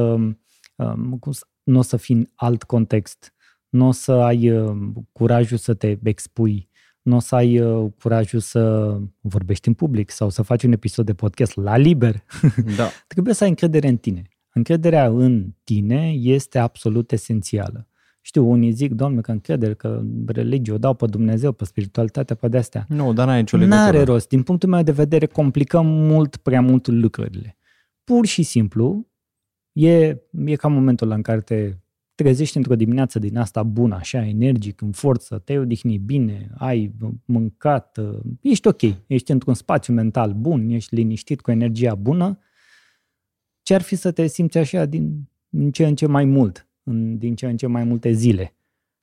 um, 0.77 1.21
nu 1.63 1.79
o 1.79 1.83
să 1.83 1.97
fii 1.97 2.15
în 2.15 2.29
alt 2.35 2.63
context 2.63 3.34
nu 3.75 3.87
o 3.87 3.91
să 3.91 4.13
ai 4.13 4.51
uh, 4.51 4.77
curajul 5.13 5.57
să 5.57 5.75
te 5.75 5.99
expui, 6.03 6.69
nu 7.03 7.17
o 7.17 7.19
să 7.19 7.35
ai 7.35 7.61
uh, 7.61 7.93
curajul 8.01 8.41
să 8.41 8.97
vorbești 9.21 9.69
în 9.69 9.75
public 9.75 10.11
sau 10.11 10.29
să 10.31 10.43
faci 10.43 10.63
un 10.63 10.73
episod 10.73 11.07
de 11.07 11.15
podcast 11.15 11.57
la 11.57 11.77
liber. 11.77 12.25
Da. 12.77 12.89
Trebuie 13.07 13.35
să 13.35 13.43
ai 13.43 13.49
încredere 13.49 13.89
în 13.89 13.97
tine. 13.97 14.23
Încrederea 14.53 15.07
în 15.07 15.55
tine 15.65 16.11
este 16.11 16.59
absolut 16.59 17.13
esențială. 17.13 17.89
Știu, 18.21 18.51
unii 18.51 18.71
zic, 18.71 18.93
domnule, 18.93 19.21
că 19.21 19.31
încredere, 19.31 19.75
că 19.75 20.03
religie 20.27 20.73
o 20.73 20.79
dau 20.79 20.95
pe 20.95 21.07
Dumnezeu, 21.07 21.53
pe 21.53 21.65
spiritualitate, 21.65 22.35
pe 22.35 22.49
de-astea. 22.49 22.85
Nu, 22.89 23.13
dar 23.13 23.27
n-are 23.27 23.41
nicio 23.41 23.57
legătură. 23.57 23.81
N-are 23.81 24.03
rost. 24.03 24.29
Din 24.29 24.43
punctul 24.43 24.69
meu 24.69 24.83
de 24.83 24.93
vedere, 24.93 25.27
complicăm 25.27 25.87
mult, 25.87 26.37
prea 26.37 26.61
mult 26.61 26.87
lucrurile. 26.87 27.57
Pur 28.05 28.27
și 28.27 28.43
simplu, 28.43 29.09
e, 29.73 30.17
e 30.45 30.57
ca 30.57 30.69
momentul 30.69 31.11
în 31.11 31.23
care 31.23 31.41
te 31.41 31.73
trezești 32.15 32.57
într-o 32.57 32.77
dimineață 32.77 33.19
din 33.19 33.37
asta 33.37 33.63
bună, 33.63 33.95
așa, 33.95 34.27
energic, 34.27 34.81
în 34.81 34.93
forță, 34.93 35.39
te-ai 35.39 35.59
odihnit 35.59 36.01
bine, 36.01 36.51
ai 36.55 36.95
mâncat, 37.25 37.97
uh, 37.97 38.21
ești 38.41 38.69
ok, 38.69 38.83
ești 39.07 39.31
într-un 39.31 39.55
spațiu 39.55 39.95
mental 39.95 40.33
bun, 40.33 40.69
ești 40.69 40.95
liniștit 40.95 41.41
cu 41.41 41.51
energia 41.51 41.95
bună, 41.95 42.39
ce 43.63 43.75
ar 43.75 43.83
fi 43.83 43.97
să 43.97 44.11
te 44.11 44.27
simți 44.27 44.59
așa 44.59 44.85
din, 44.85 45.29
din 45.49 45.71
ce 45.71 45.87
în 45.87 45.95
ce 45.95 46.07
mai 46.07 46.25
mult, 46.25 46.69
în, 46.83 47.19
din 47.19 47.35
ce 47.35 47.47
în 47.47 47.57
ce 47.57 47.67
mai 47.67 47.85
multe 47.85 48.13
zile? 48.13 48.57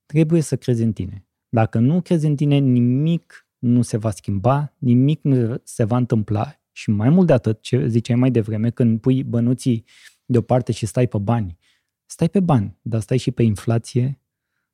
Trebuie 0.06 0.42
să 0.42 0.56
crezi 0.56 0.84
în 0.84 0.94
tine. 0.94 1.26
Dacă 1.50 1.80
nu 1.80 2.02
crezi 2.02 2.26
în 2.26 2.36
tine, 2.36 2.58
nimic 2.58 3.48
nu 3.58 3.82
se 3.82 3.98
va 3.98 4.12
schimba, 4.12 4.76
nimic 4.78 5.24
nu 5.24 5.62
se 5.64 5.84
va 5.84 5.98
întâmpla 5.98 6.62
și 6.72 6.90
mai 6.90 7.10
mult 7.10 7.28
de 7.28 7.34
atât, 7.34 7.62
ce 7.62 7.88
ziceai 7.88 8.18
mai 8.18 8.32
devreme, 8.32 8.70
când 8.70 9.00
pui 9.00 9.24
bănuții 9.24 9.86
deoparte 10.26 10.72
și 10.72 10.86
stai 10.86 11.08
pe 11.08 11.18
bani, 11.18 11.58
stai 12.12 12.30
pe 12.30 12.40
bani, 12.40 12.78
dar 12.82 13.02
stai 13.02 13.18
și 13.18 13.32
pe 13.32 13.44
inflație, 13.44 14.20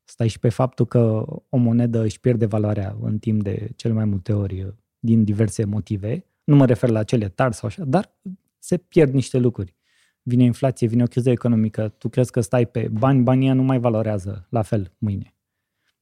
stai 0.03 0.27
și 0.27 0.39
pe 0.39 0.49
faptul 0.49 0.85
că 0.85 1.25
o 1.49 1.57
monedă 1.57 2.03
își 2.03 2.19
pierde 2.19 2.45
valoarea 2.45 2.97
în 3.01 3.19
timp 3.19 3.43
de 3.43 3.69
cel 3.75 3.93
mai 3.93 4.05
multe 4.05 4.33
ori 4.33 4.75
din 4.99 5.23
diverse 5.23 5.65
motive. 5.65 6.25
Nu 6.43 6.55
mă 6.55 6.65
refer 6.65 6.89
la 6.89 7.03
cele 7.03 7.29
tari 7.29 7.53
sau 7.53 7.67
așa, 7.67 7.85
dar 7.85 8.17
se 8.59 8.77
pierd 8.77 9.13
niște 9.13 9.37
lucruri. 9.37 9.75
Vine 10.21 10.43
inflație, 10.43 10.87
vine 10.87 11.03
o 11.03 11.05
criză 11.05 11.29
economică, 11.29 11.87
tu 11.87 12.09
crezi 12.09 12.31
că 12.31 12.41
stai 12.41 12.65
pe 12.65 12.87
bani, 12.87 13.23
banii 13.23 13.49
nu 13.49 13.63
mai 13.63 13.79
valorează 13.79 14.47
la 14.49 14.61
fel 14.61 14.93
mâine. 14.97 15.35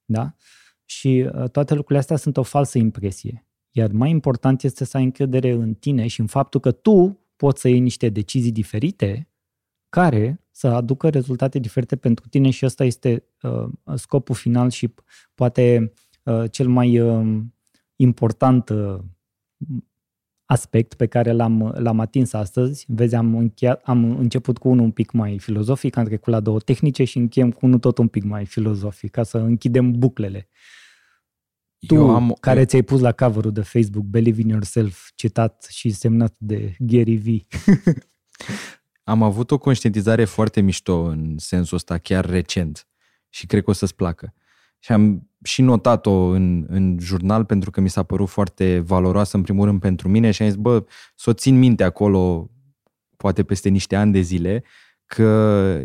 Da? 0.06 0.36
Și 0.86 1.30
uh, 1.34 1.50
toate 1.50 1.74
lucrurile 1.74 2.00
astea 2.00 2.16
sunt 2.16 2.38
o 2.38 2.44
falsă 2.44 2.78
impresie. 2.78 3.48
Iar 3.72 3.92
mai 3.92 4.10
important 4.10 4.64
este 4.64 4.86
să 4.86 4.98
ai 4.98 5.04
încredere 5.04 5.52
în 5.52 5.74
tine 5.74 6.08
și 6.08 6.20
în 6.20 6.28
faptul 6.28 6.60
că 6.60 6.72
tu 6.72 7.20
poți 7.36 7.62
să 7.62 7.68
iei 7.68 7.80
niște 7.80 8.10
decizii 8.10 8.52
diferite 8.52 9.30
care 9.96 10.42
să 10.52 10.68
aducă 10.68 11.10
rezultate 11.10 11.60
diferite 11.60 11.96
pentru 11.96 12.28
tine 12.28 12.50
și 12.50 12.66
ăsta 12.66 12.84
este 12.84 13.24
uh, 13.42 13.66
scopul 13.96 14.36
final 14.36 14.70
și 14.70 14.94
poate 15.34 15.94
uh, 16.24 16.44
cel 16.52 16.68
mai 16.68 17.00
uh, 17.00 17.42
important 17.96 18.70
uh, 18.70 19.00
aspect 20.46 20.94
pe 20.94 21.06
care 21.06 21.32
l-am, 21.32 21.74
l-am 21.78 22.00
atins 22.00 22.34
astăzi. 22.34 22.86
Vezi, 22.88 23.16
am, 23.16 23.36
încheiat, 23.36 23.82
am 23.84 24.18
început 24.18 24.58
cu 24.58 24.70
unul 24.70 24.84
un 24.84 24.92
pic 24.92 25.12
mai 25.12 25.40
filozofic, 25.40 25.98
am 25.98 26.06
trecut 26.06 26.34
la 26.34 26.40
două 26.40 26.60
tehnice 26.60 27.04
și 27.04 27.18
încheiem 27.18 27.52
cu 27.52 27.66
unul 27.66 27.80
tot 27.80 27.98
un 27.98 28.08
pic 28.08 28.24
mai 28.24 28.46
filozofic, 28.46 29.12
ca 29.12 29.24
să 29.24 29.38
închidem 29.38 29.92
buclele. 29.92 30.50
Tu, 31.88 31.94
Eu 31.94 32.16
am... 32.16 32.36
care 32.40 32.66
ți-ai 32.66 32.82
pus 32.82 33.00
la 33.00 33.12
cover 33.12 33.50
de 33.50 33.62
Facebook 33.62 34.06
Believe 34.06 34.42
in 34.42 34.50
Yourself, 34.50 35.10
citat 35.16 35.68
și 35.70 35.90
semnat 35.90 36.36
de 36.38 36.76
Gary 36.80 37.16
V. 37.16 37.26
Am 39.08 39.24
avut 39.24 39.52
o 39.52 39.58
conștientizare 39.58 40.26
foarte 40.26 40.62
mișto 40.62 41.02
în 41.04 41.38
sensul 41.38 41.78
ăsta, 41.78 41.98
chiar 41.98 42.26
recent. 42.26 42.88
Și 43.30 43.46
cred 43.46 43.64
că 43.64 43.70
o 43.70 43.74
să-ți 43.74 43.96
placă. 43.96 44.34
Și 44.80 44.92
am 44.92 45.30
și 45.44 45.62
notat-o 45.62 46.12
în, 46.12 46.66
în 46.68 46.98
jurnal 47.00 47.46
pentru 47.46 47.72
că 47.72 47.82
mi 47.82 47.90
s-a 47.90 48.04
părut 48.04 48.30
foarte 48.30 48.80
valoroasă, 48.80 49.38
în 49.38 49.44
primul 49.44 49.66
rând, 49.66 49.80
pentru 49.80 50.10
mine 50.10 50.32
și 50.32 50.42
am 50.42 50.48
zis, 50.48 50.58
bă, 50.58 50.86
să 51.16 51.30
o 51.30 51.34
țin 51.34 51.58
minte 51.58 51.84
acolo, 51.84 52.52
poate 53.18 53.44
peste 53.44 53.70
niște 53.70 53.96
ani 53.96 54.12
de 54.12 54.20
zile, 54.20 54.64
că 55.06 55.24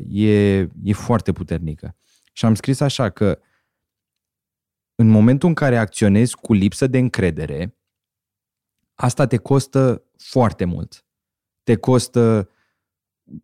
e, 0.09 0.59
e 0.59 0.93
foarte 0.93 1.33
puternică. 1.33 1.97
Și 2.33 2.45
am 2.45 2.55
scris 2.55 2.81
așa 2.81 3.11
că 3.11 3.41
în 4.95 5.09
momentul 5.09 5.49
în 5.49 5.55
care 5.55 5.79
acționezi 5.79 6.37
cu 6.37 6.53
lipsă 6.53 6.87
de 6.87 6.99
încredere, 6.99 7.79
asta 8.95 9.27
te 9.27 9.37
costă 9.37 10.05
foarte 10.17 10.65
mult. 10.65 11.07
Te 11.63 11.77
costă 11.77 12.49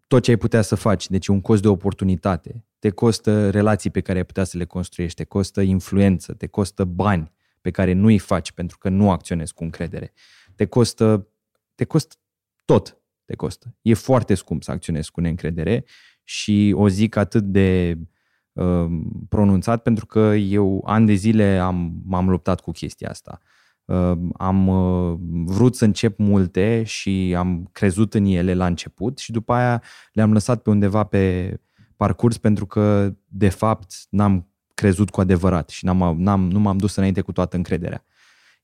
tot 0.07 0.23
ce 0.23 0.31
ai 0.31 0.37
putea 0.37 0.63
să 0.63 0.75
faci, 0.75 1.09
deci 1.09 1.27
un 1.27 1.41
cost 1.41 1.63
de 1.63 1.69
oportunitate, 1.69 2.65
te 2.79 2.91
costă 2.91 3.51
relații 3.51 3.91
pe 3.91 4.01
care 4.01 4.19
ai 4.19 4.25
putea 4.25 4.45
să 4.45 4.59
le 4.59 4.65
construiești, 4.65 5.17
te 5.17 5.25
costă 5.25 5.61
influență, 5.61 6.35
te 6.35 6.47
costă 6.47 6.85
bani 6.85 7.33
pe 7.61 7.71
care 7.71 7.93
nu 7.93 8.07
îi 8.07 8.19
faci 8.19 8.53
pentru 8.53 8.79
că 8.79 8.89
nu 8.89 9.11
acționezi 9.11 9.55
cu 9.55 9.65
încredere, 9.65 10.13
te 10.55 10.65
costă, 10.65 11.29
te 11.75 11.85
costă 11.85 12.15
tot, 12.65 12.99
te 13.25 13.35
costă. 13.35 13.77
E 13.83 13.95
foarte 13.95 14.35
scump 14.35 14.63
să 14.63 14.71
acționezi 14.71 15.11
cu 15.11 15.21
neîncredere 15.21 15.85
și 16.25 16.73
o 16.77 16.89
zic 16.89 17.17
atât 17.17 17.45
de 17.45 17.99
uh, 18.53 18.87
pronunțat 19.29 19.83
pentru 19.83 20.07
că 20.07 20.19
eu 20.35 20.83
ani 20.87 21.07
de 21.07 21.15
zile 21.15 21.59
am, 21.59 22.03
m-am 22.05 22.29
luptat 22.29 22.61
cu 22.61 22.71
chestia 22.71 23.09
asta. 23.09 23.41
Uh, 23.43 23.56
am 24.37 24.69
uh, 24.69 25.19
vrut 25.45 25.77
să 25.77 25.85
încep 25.85 26.19
multe 26.19 26.83
și 26.83 27.35
am 27.37 27.69
crezut 27.73 28.15
în 28.15 28.25
ele 28.25 28.55
la 28.55 28.67
început 28.67 29.19
și 29.19 29.33
după 29.33 29.53
aia 29.53 29.83
le-am 30.13 30.33
lăsat 30.33 30.63
pe 30.63 30.71
undeva 30.71 31.05
pe 31.05 31.55
parcurs 31.97 32.39
pentru 32.39 32.67
că, 32.67 33.15
de 33.25 33.49
fapt, 33.49 33.95
n-am 34.11 34.51
crezut 34.75 35.11
cu 35.11 35.21
adevărat 35.21 35.69
și 35.69 35.85
n-am, 35.85 36.17
n-am, 36.19 36.51
nu 36.51 36.59
m-am 36.59 36.77
dus 36.77 36.97
înainte 36.97 37.21
cu 37.21 37.33
toată 37.33 37.57
încrederea. 37.57 38.05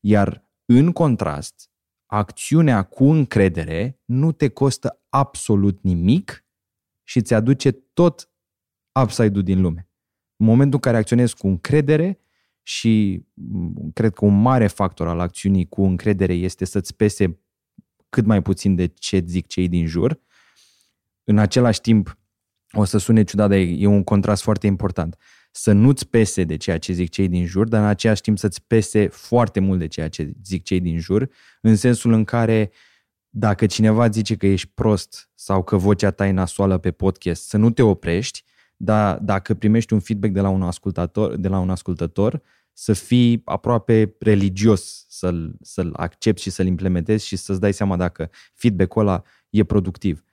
Iar, 0.00 0.44
în 0.64 0.92
contrast, 0.92 1.70
acțiunea 2.06 2.82
cu 2.82 3.04
încredere 3.04 4.00
nu 4.04 4.32
te 4.32 4.48
costă 4.48 5.02
absolut 5.08 5.82
nimic 5.82 6.44
și 7.02 7.18
îți 7.18 7.34
aduce 7.34 7.70
tot 7.70 8.30
upside-ul 9.02 9.42
din 9.42 9.60
lume. 9.60 9.88
În 10.36 10.46
momentul 10.46 10.74
în 10.74 10.80
care 10.80 10.96
acționezi 10.96 11.36
cu 11.36 11.46
încredere, 11.46 12.20
și 12.62 13.24
mm, 13.34 13.90
cred 13.94 14.12
că 14.12 14.24
un 14.24 14.40
mare 14.40 14.66
factor 14.66 15.08
al 15.08 15.20
acțiunii 15.20 15.68
cu 15.68 15.82
încredere 15.82 16.32
este 16.32 16.64
să-ți 16.64 16.96
pese 16.96 17.40
cât 18.08 18.26
mai 18.26 18.42
puțin 18.42 18.74
de 18.74 18.86
ce 18.86 19.24
zic 19.26 19.46
cei 19.46 19.68
din 19.68 19.86
jur. 19.86 20.20
În 21.24 21.38
același 21.38 21.80
timp, 21.80 22.18
o 22.72 22.84
să 22.84 22.98
sune 22.98 23.22
ciudat, 23.22 23.48
dar 23.48 23.58
e 23.58 23.86
un 23.86 24.04
contrast 24.04 24.42
foarte 24.42 24.66
important. 24.66 25.16
Să 25.50 25.72
nu-ți 25.72 26.08
pese 26.08 26.44
de 26.44 26.56
ceea 26.56 26.78
ce 26.78 26.92
zic 26.92 27.10
cei 27.10 27.28
din 27.28 27.46
jur, 27.46 27.68
dar 27.68 27.80
în 27.80 27.86
același 27.86 28.20
timp 28.20 28.38
să-ți 28.38 28.62
pese 28.66 29.08
foarte 29.08 29.60
mult 29.60 29.78
de 29.78 29.86
ceea 29.86 30.08
ce 30.08 30.32
zic 30.44 30.62
cei 30.62 30.80
din 30.80 30.98
jur, 30.98 31.30
în 31.60 31.76
sensul 31.76 32.12
în 32.12 32.24
care 32.24 32.70
dacă 33.28 33.66
cineva 33.66 34.08
zice 34.08 34.36
că 34.36 34.46
ești 34.46 34.70
prost 34.74 35.30
sau 35.34 35.62
că 35.62 35.76
vocea 35.76 36.10
ta 36.10 36.26
e 36.26 36.30
nasoală 36.30 36.78
pe 36.78 36.90
podcast, 36.90 37.48
să 37.48 37.56
nu 37.56 37.70
te 37.70 37.82
oprești, 37.82 38.44
dar 38.84 39.18
dacă 39.18 39.54
primești 39.54 39.92
un 39.92 40.00
feedback 40.00 40.32
de 40.32 40.40
la 40.40 40.48
un 40.48 40.62
ascultător, 40.62 41.36
de 41.36 41.48
la 41.48 41.58
un 41.58 41.70
ascultător 41.70 42.42
să 42.72 42.92
fii 42.92 43.42
aproape 43.44 44.16
religios 44.18 45.06
să-l, 45.08 45.56
să-l 45.60 45.92
accepti 45.96 46.42
și 46.42 46.50
să-l 46.50 46.66
implementezi 46.66 47.26
și 47.26 47.36
să-ți 47.36 47.60
dai 47.60 47.72
seama 47.72 47.96
dacă 47.96 48.30
feedback-ul 48.54 49.02
ăla 49.02 49.22
e 49.50 49.64
productiv. 49.64 50.24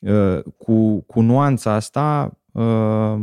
Uh, 0.00 0.42
cu, 0.56 1.00
cu 1.00 1.20
nuanța 1.20 1.72
asta 1.72 2.38
uh, 2.52 3.16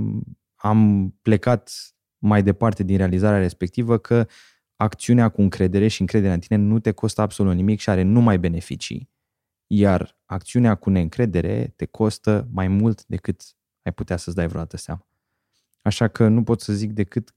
am 0.56 1.14
plecat 1.22 1.72
mai 2.18 2.44
departe 2.44 2.84
din 2.84 2.98
realizarea 2.98 3.40
respectivă 3.40 3.98
că 3.98 4.28
acțiunea 4.76 5.30
cu 5.30 5.42
încredere 5.42 5.88
și 5.88 6.02
încrederea 6.02 6.34
în 6.34 6.40
tine 6.40 6.58
nu 6.60 6.80
te 6.80 6.92
costă 6.92 7.22
absolut 7.22 7.56
nimic 7.56 7.80
și 7.80 7.90
are 7.90 8.02
numai 8.02 8.40
beneficii. 8.40 9.10
Iar 9.68 10.18
acțiunea 10.26 10.76
cu 10.76 10.90
neîncredere 10.90 11.74
te 11.76 11.86
costă 11.86 12.48
mai 12.52 12.68
mult 12.68 13.06
decât 13.06 13.42
ai 13.84 13.94
putea 13.94 14.18
să-ți 14.18 14.36
dai 14.36 14.48
vreodată 14.48 14.78
seama. 14.78 15.08
Așa 15.82 16.08
că 16.08 16.28
nu 16.28 16.44
pot 16.44 16.62
să 16.62 16.74
zic 16.74 16.92
decât 16.92 17.36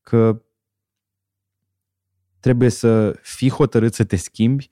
că 0.00 0.42
trebuie 2.40 2.68
să 2.68 3.18
fii 3.22 3.50
hotărât 3.50 3.94
să 3.94 4.04
te 4.04 4.16
schimbi, 4.16 4.70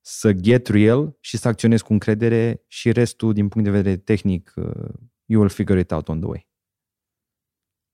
să 0.00 0.32
get 0.32 0.66
real 0.66 1.16
și 1.20 1.36
să 1.36 1.48
acționezi 1.48 1.84
cu 1.84 1.92
încredere 1.92 2.64
și 2.66 2.92
restul, 2.92 3.32
din 3.32 3.48
punct 3.48 3.66
de 3.66 3.76
vedere 3.76 3.96
tehnic, 3.96 4.52
uh, 4.56 4.64
you 5.24 5.40
will 5.40 5.48
figure 5.48 5.80
it 5.80 5.90
out 5.90 6.08
on 6.08 6.20
the 6.20 6.28
way. 6.28 6.48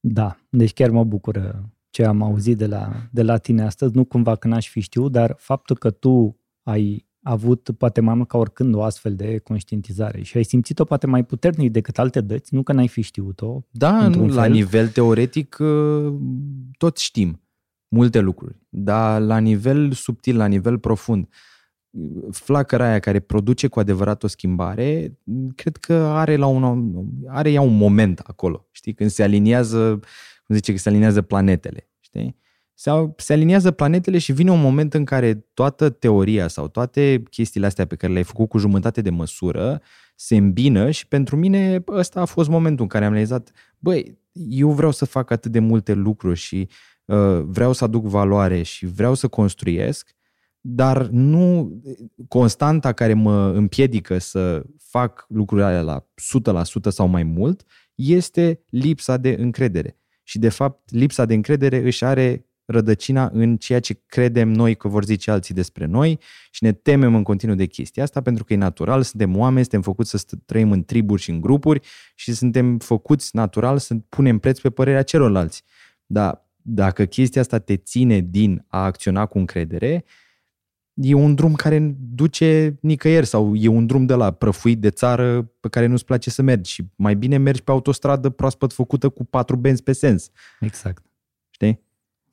Da, 0.01 0.37
deci 0.49 0.73
chiar 0.73 0.91
mă 0.91 1.05
bucură 1.05 1.73
ce 1.91 2.05
am 2.05 2.23
auzit 2.23 2.57
de 2.57 2.67
la, 2.67 3.09
de 3.13 3.23
la 3.23 3.39
tine 3.39 3.63
astăzi, 3.63 3.97
nu 3.97 4.05
cumva 4.05 4.37
că 4.37 4.49
n-aș 4.49 4.69
fi 4.69 4.81
știut, 4.81 5.13
dar 5.13 5.35
faptul 5.39 5.77
că 5.77 5.91
tu 5.91 6.41
ai 6.63 7.10
avut 7.23 7.71
poate 7.79 8.01
mai 8.01 8.15
mult 8.15 8.29
ca 8.29 8.39
oricând 8.39 8.75
o 8.75 8.83
astfel 8.83 9.15
de 9.15 9.39
conștientizare 9.39 10.23
și 10.23 10.37
ai 10.37 10.43
simțit-o 10.43 10.85
poate 10.85 11.07
mai 11.07 11.25
puternic 11.25 11.73
decât 11.73 11.99
alte 11.99 12.21
dăți, 12.21 12.55
nu 12.55 12.63
că 12.63 12.73
n-ai 12.73 12.89
fi 12.89 13.01
știut-o. 13.01 13.61
Da, 13.71 14.09
nu, 14.09 14.27
la 14.27 14.45
nivel 14.45 14.89
teoretic 14.89 15.57
uh, 15.61 16.15
tot 16.79 16.97
știm 16.97 17.41
multe 17.89 18.21
lucruri, 18.21 18.59
dar 18.69 19.21
la 19.21 19.39
nivel 19.39 19.93
subtil, 19.93 20.37
la 20.37 20.47
nivel 20.47 20.79
profund, 20.79 21.29
flacăra 22.31 22.89
aia 22.89 22.99
care 22.99 23.21
produce 23.21 23.67
cu 23.67 23.79
adevărat 23.79 24.23
o 24.23 24.27
schimbare, 24.27 25.19
cred 25.55 25.77
că 25.77 25.95
are 25.95 26.37
la 26.37 26.47
un, 26.47 27.07
are 27.27 27.51
ea 27.51 27.61
un 27.61 27.77
moment 27.77 28.19
acolo, 28.19 28.69
știi, 28.71 28.95
când 28.95 29.11
se 29.11 29.23
aliniază, 29.23 30.01
cum 30.45 30.55
zice, 30.55 30.73
că 30.73 30.79
se 30.79 30.89
aliniază 30.89 31.23
planetele, 31.23 31.89
știi? 32.01 32.37
Se, 32.81 32.91
se 33.17 33.33
aliniază 33.33 33.71
planetele 33.71 34.19
și 34.19 34.33
vine 34.33 34.51
un 34.51 34.61
moment 34.61 34.95
în 34.95 35.05
care 35.05 35.35
toată 35.55 35.91
teoria 35.91 36.49
sau 36.49 36.69
toate 36.69 37.23
chestiile 37.31 37.67
astea 37.67 37.87
pe 37.87 37.97
care 37.97 38.13
le-ai 38.13 38.25
făcut 38.25 38.49
cu 38.49 38.59
jumătate 38.59 39.01
de 39.01 39.11
măsură 39.11 39.81
se 40.17 40.37
îmbină 40.37 40.91
și 40.91 41.09
pentru 41.09 41.37
mine 41.37 41.85
ăsta 41.89 42.21
a 42.21 42.25
fost 42.25 42.49
momentul 42.49 42.83
în 42.83 42.89
care 42.89 43.05
am 43.05 43.11
realizat, 43.13 43.51
băi, 43.79 44.19
eu 44.33 44.71
vreau 44.71 44.91
să 44.91 45.05
fac 45.05 45.31
atât 45.31 45.53
de 45.53 45.59
multe 45.59 45.95
lucruri 45.95 46.39
și 46.39 46.69
uh, 47.05 47.41
vreau 47.43 47.73
să 47.73 47.85
aduc 47.85 48.05
valoare 48.05 48.63
și 48.63 48.87
vreau 48.87 49.15
să 49.15 49.29
construiesc 49.29 50.15
dar 50.61 51.07
nu 51.07 51.73
constanta 52.29 52.93
care 52.93 53.15
mă 53.15 53.53
împiedică 53.55 54.19
să 54.19 54.63
fac 54.79 55.25
lucrurile 55.29 55.67
alea 55.67 55.83
la 55.83 56.07
100% 56.87 56.89
sau 56.89 57.07
mai 57.07 57.23
mult 57.23 57.65
este 57.95 58.65
lipsa 58.69 59.17
de 59.17 59.37
încredere. 59.39 59.99
Și 60.23 60.39
de 60.39 60.49
fapt, 60.49 60.91
lipsa 60.91 61.25
de 61.25 61.35
încredere 61.35 61.79
își 61.79 62.05
are 62.05 62.50
rădăcina 62.71 63.31
în 63.33 63.57
ceea 63.57 63.81
ce 63.81 64.01
credem 64.07 64.49
noi 64.49 64.77
că 64.77 64.89
vor 64.89 65.05
zice 65.05 65.31
alții 65.31 65.55
despre 65.55 65.87
noi 65.87 66.19
și 66.51 66.65
ne 66.65 66.73
temem 66.73 67.15
în 67.15 67.23
continuu 67.23 67.57
de 67.57 67.67
chestia 67.67 68.03
asta 68.03 68.21
pentru 68.21 68.45
că 68.45 68.53
e 68.53 68.57
natural, 68.57 69.03
suntem 69.03 69.37
oameni, 69.37 69.61
suntem 69.61 69.83
făcuți 69.83 70.11
să 70.11 70.37
trăim 70.47 70.73
în 70.73 70.85
triburi 70.85 71.23
și 71.23 71.31
în 71.31 71.41
grupuri 71.41 71.81
și 72.15 72.33
suntem 72.33 72.79
făcuți 72.79 73.37
natural 73.37 73.79
să 73.79 73.95
punem 73.95 74.39
preț 74.39 74.59
pe 74.59 74.71
părerea 74.71 75.03
celorlalți. 75.03 75.63
Dar 76.07 76.49
dacă 76.63 77.05
chestia 77.05 77.41
asta 77.41 77.59
te 77.59 77.77
ține 77.77 78.21
din 78.21 78.65
a 78.69 78.85
acționa 78.85 79.27
cu 79.27 79.39
încredere, 79.39 80.05
e 80.95 81.15
un 81.15 81.35
drum 81.35 81.55
care 81.55 81.97
duce 81.99 82.79
nicăieri 82.81 83.27
sau 83.27 83.55
e 83.55 83.69
un 83.69 83.87
drum 83.87 84.07
de 84.07 84.15
la 84.15 84.31
prăfuit 84.31 84.81
de 84.81 84.91
țară 84.91 85.53
pe 85.61 85.69
care 85.69 85.87
nu-ți 85.87 86.05
place 86.05 86.31
să 86.31 86.43
mergi 86.43 86.73
și 86.73 86.85
mai 86.97 87.17
bine 87.17 87.37
mergi 87.37 87.63
pe 87.63 87.71
autostradă 87.71 88.31
proaspăt 88.31 88.73
făcută 88.73 89.09
cu 89.09 89.25
patru 89.25 89.57
benzi 89.57 89.83
pe 89.83 89.93
sens. 89.93 90.31
Exact. 90.61 91.10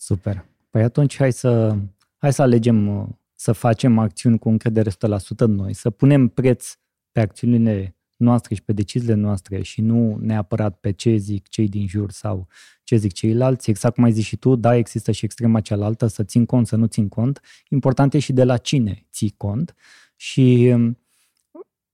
Știi? 0.08 0.16
Super. 0.16 0.46
Păi 0.70 0.84
atunci 0.84 1.16
hai 1.16 1.32
să, 1.32 1.78
hai 2.18 2.34
să 2.34 2.42
alegem 2.42 3.08
să 3.34 3.52
facem 3.52 3.98
acțiuni 3.98 4.40
cu 4.40 4.50
încredere 4.50 4.90
100% 4.90 4.94
în 5.38 5.52
noi, 5.52 5.74
să 5.74 5.90
punem 5.90 6.28
preț 6.28 6.74
pe 7.12 7.20
acțiunile 7.20 7.98
noastre 8.16 8.56
și 8.56 8.64
pe 8.64 8.74
deciziile 8.74 9.14
noastre 9.14 9.62
și 9.62 9.82
nu 9.82 10.18
neapărat 10.20 10.80
pe 10.80 10.92
ce 10.92 11.16
zic 11.16 11.48
cei 11.48 11.68
din 11.68 11.88
jur 11.88 12.12
sau 12.12 12.48
ce 12.84 12.96
zic 12.96 13.14
ceilalți. 13.14 13.70
Exact 13.70 13.96
cum 13.96 14.04
ai 14.04 14.12
zis 14.12 14.26
și 14.26 14.38
tu, 14.38 14.56
da, 14.56 14.76
există 14.76 15.12
și 15.12 15.26
extrema 15.26 15.60
cealaltă, 15.60 16.08
să 16.08 16.24
țin 16.24 16.46
cont, 16.46 16.68
să 16.68 16.76
nu 16.76 16.86
țin 16.86 17.08
cont. 17.08 17.42
Important 17.70 18.14
e 18.14 18.20
și 18.20 18.34
de 18.34 18.44
la 18.44 18.58
cine 18.58 19.06
ții 19.12 19.34
cont 19.38 19.76
și 20.16 20.72
um, 20.74 20.98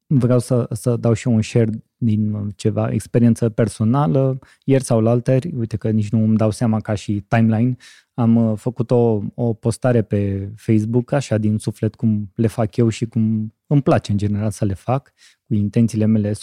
vreau 0.07 0.39
să, 0.39 0.67
să 0.71 0.95
dau 0.95 1.13
și 1.13 1.27
un 1.27 1.41
share 1.41 1.83
din 1.97 2.51
ceva 2.55 2.91
experiență 2.91 3.49
personală. 3.49 4.39
Ieri 4.63 4.83
sau 4.83 5.07
alteri, 5.07 5.53
uite 5.57 5.77
că 5.77 5.89
nici 5.89 6.09
nu 6.09 6.23
îmi 6.23 6.37
dau 6.37 6.51
seama 6.51 6.79
ca 6.79 6.93
și 6.93 7.25
timeline, 7.27 7.75
am 8.13 8.35
uh, 8.35 8.57
făcut 8.57 8.91
o, 8.91 9.21
o 9.33 9.53
postare 9.53 10.01
pe 10.01 10.51
Facebook, 10.55 11.11
așa 11.11 11.37
din 11.37 11.57
suflet 11.57 11.95
cum 11.95 12.31
le 12.35 12.47
fac 12.47 12.75
eu 12.75 12.89
și 12.89 13.05
cum 13.05 13.53
îmi 13.67 13.81
place 13.81 14.11
în 14.11 14.17
general 14.17 14.51
să 14.51 14.65
le 14.65 14.73
fac, 14.73 15.13
cu 15.47 15.53
intențiile 15.53 16.05
mele 16.05 16.31
100% 16.31 16.35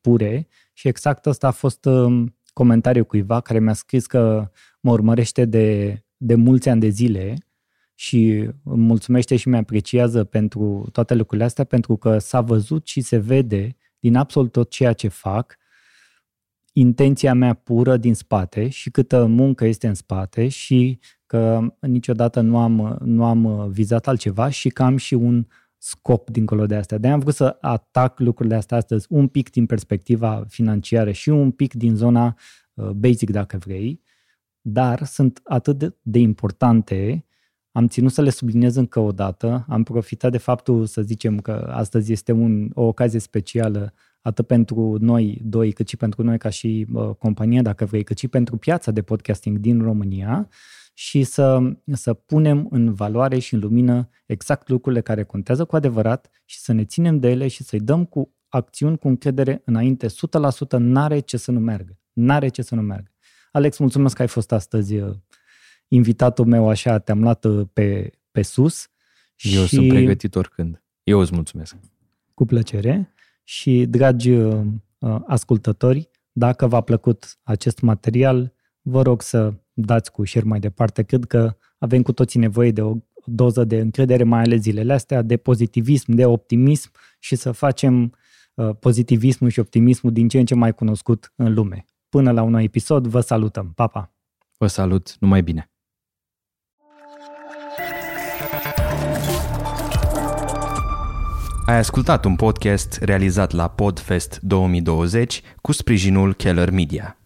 pure. 0.00 0.48
Și 0.72 0.88
exact 0.88 1.26
asta 1.26 1.46
a 1.46 1.50
fost 1.50 1.84
um, 1.84 2.36
comentariu 2.52 3.04
cuiva 3.04 3.40
care 3.40 3.58
mi-a 3.58 3.72
scris 3.72 4.06
că 4.06 4.50
mă 4.80 4.92
urmărește 4.92 5.44
de, 5.44 5.98
de 6.16 6.34
mulți 6.34 6.68
ani 6.68 6.80
de 6.80 6.88
zile 6.88 7.36
și 7.94 8.50
îmi 8.62 8.82
mulțumește 8.82 9.36
și 9.36 9.48
mi-apreciază 9.48 10.24
pentru 10.24 10.88
toate 10.92 11.14
lucrurile 11.14 11.46
astea, 11.46 11.64
pentru 11.64 11.96
că 11.96 12.18
s-a 12.18 12.40
văzut 12.40 12.86
și 12.86 13.00
se 13.00 13.16
vede 13.16 13.76
din 13.98 14.16
absolut 14.16 14.52
tot 14.52 14.70
ceea 14.70 14.92
ce 14.92 15.08
fac, 15.08 15.56
intenția 16.78 17.34
mea 17.34 17.54
pură 17.54 17.96
din 17.96 18.14
spate 18.14 18.68
și 18.68 18.90
câtă 18.90 19.26
muncă 19.26 19.64
este 19.64 19.86
în 19.86 19.94
spate 19.94 20.48
și 20.48 20.98
că 21.26 21.60
niciodată 21.80 22.40
nu 22.40 22.58
am, 22.58 22.98
nu 23.04 23.24
am 23.24 23.70
vizat 23.70 24.06
altceva 24.06 24.48
și 24.48 24.68
că 24.68 24.82
am 24.82 24.96
și 24.96 25.14
un 25.14 25.46
scop 25.78 26.30
dincolo 26.30 26.66
de 26.66 26.74
astea. 26.74 26.98
De-aia 26.98 27.14
am 27.14 27.20
vrut 27.20 27.34
să 27.34 27.56
atac 27.60 28.18
lucrurile 28.18 28.54
astea 28.54 28.76
astăzi 28.76 29.06
un 29.10 29.28
pic 29.28 29.50
din 29.50 29.66
perspectiva 29.66 30.44
financiară 30.48 31.10
și 31.12 31.28
un 31.28 31.50
pic 31.50 31.74
din 31.74 31.94
zona 31.94 32.36
uh, 32.74 32.88
basic, 32.90 33.30
dacă 33.30 33.58
vrei, 33.58 34.00
dar 34.60 35.04
sunt 35.04 35.40
atât 35.44 35.96
de 36.02 36.18
importante, 36.18 37.24
am 37.72 37.86
ținut 37.86 38.12
să 38.12 38.22
le 38.22 38.30
subliniez 38.30 38.76
încă 38.76 39.00
o 39.00 39.12
dată, 39.12 39.64
am 39.68 39.82
profitat 39.82 40.30
de 40.30 40.38
faptul 40.38 40.86
să 40.86 41.02
zicem 41.02 41.38
că 41.38 41.70
astăzi 41.72 42.12
este 42.12 42.32
un, 42.32 42.70
o 42.74 42.82
ocazie 42.82 43.18
specială 43.18 43.92
atât 44.26 44.46
pentru 44.46 44.96
noi 45.00 45.40
doi, 45.44 45.72
cât 45.72 45.88
și 45.88 45.96
pentru 45.96 46.22
noi 46.22 46.38
ca 46.38 46.48
și 46.48 46.86
uh, 46.92 47.10
companie, 47.18 47.62
dacă 47.62 47.84
vrei, 47.84 48.02
cât 48.02 48.18
și 48.18 48.28
pentru 48.28 48.56
piața 48.56 48.90
de 48.90 49.02
podcasting 49.02 49.58
din 49.58 49.82
România 49.82 50.48
și 50.94 51.22
să, 51.22 51.58
să 51.92 52.14
punem 52.14 52.66
în 52.70 52.94
valoare 52.94 53.38
și 53.38 53.54
în 53.54 53.60
lumină 53.60 54.08
exact 54.26 54.68
lucrurile 54.68 55.00
care 55.00 55.24
contează 55.24 55.64
cu 55.64 55.76
adevărat 55.76 56.30
și 56.44 56.58
să 56.58 56.72
ne 56.72 56.84
ținem 56.84 57.18
de 57.18 57.30
ele 57.30 57.48
și 57.48 57.62
să-i 57.62 57.80
dăm 57.80 58.04
cu 58.04 58.34
acțiuni 58.48 58.98
cu 58.98 59.08
încredere 59.08 59.62
înainte. 59.64 60.06
100% 60.06 60.10
n-are 60.78 61.18
ce 61.18 61.36
să 61.36 61.50
nu 61.50 61.60
meargă. 61.60 61.98
N-are 62.12 62.48
ce 62.48 62.62
să 62.62 62.74
nu 62.74 62.80
meargă. 62.80 63.12
Alex, 63.52 63.78
mulțumesc 63.78 64.14
că 64.14 64.22
ai 64.22 64.28
fost 64.28 64.52
astăzi 64.52 64.96
uh, 64.96 65.14
invitatul 65.88 66.46
meu 66.46 66.68
așa, 66.68 66.98
te-am 66.98 67.20
luat 67.22 67.44
uh, 67.44 67.66
pe, 67.72 68.10
pe 68.30 68.42
sus. 68.42 68.88
Eu 69.36 69.64
și... 69.64 69.74
sunt 69.74 69.88
pregătit 69.88 70.34
oricând. 70.34 70.82
Eu 71.02 71.20
îți 71.20 71.34
mulțumesc. 71.34 71.76
Cu 72.34 72.44
plăcere. 72.44 73.10
Și, 73.48 73.86
dragi 73.86 74.30
uh, 74.30 74.64
ascultători, 75.26 76.10
dacă 76.32 76.66
v-a 76.66 76.80
plăcut 76.80 77.38
acest 77.42 77.80
material, 77.80 78.52
vă 78.82 79.02
rog 79.02 79.22
să 79.22 79.54
dați 79.72 80.12
cu 80.12 80.24
share 80.24 80.46
mai 80.46 80.60
departe. 80.60 81.02
Cred 81.02 81.24
că 81.24 81.56
avem 81.78 82.02
cu 82.02 82.12
toții 82.12 82.40
nevoie 82.40 82.70
de 82.70 82.82
o 82.82 82.96
doză 83.24 83.64
de 83.64 83.78
încredere, 83.78 84.22
mai 84.22 84.42
ales 84.42 84.60
zilele 84.60 84.92
astea, 84.92 85.22
de 85.22 85.36
pozitivism, 85.36 86.12
de 86.12 86.26
optimism 86.26 86.90
și 87.18 87.36
să 87.36 87.52
facem 87.52 88.14
uh, 88.54 88.76
pozitivismul 88.80 89.50
și 89.50 89.60
optimismul 89.60 90.12
din 90.12 90.28
ce 90.28 90.38
în 90.38 90.44
ce 90.44 90.54
mai 90.54 90.74
cunoscut 90.74 91.32
în 91.36 91.54
lume. 91.54 91.84
Până 92.08 92.30
la 92.30 92.42
un 92.42 92.50
nou 92.50 92.62
episod, 92.62 93.06
vă 93.06 93.20
salutăm. 93.20 93.72
Pa, 93.74 93.86
pa! 93.86 94.14
Vă 94.56 94.66
salut, 94.66 95.16
numai 95.20 95.42
bine! 95.42 95.70
Ai 101.66 101.76
ascultat 101.76 102.24
un 102.24 102.36
podcast 102.36 102.98
realizat 103.00 103.52
la 103.52 103.68
Podfest 103.68 104.38
2020 104.42 105.42
cu 105.60 105.72
sprijinul 105.72 106.34
Keller 106.34 106.70
Media. 106.70 107.16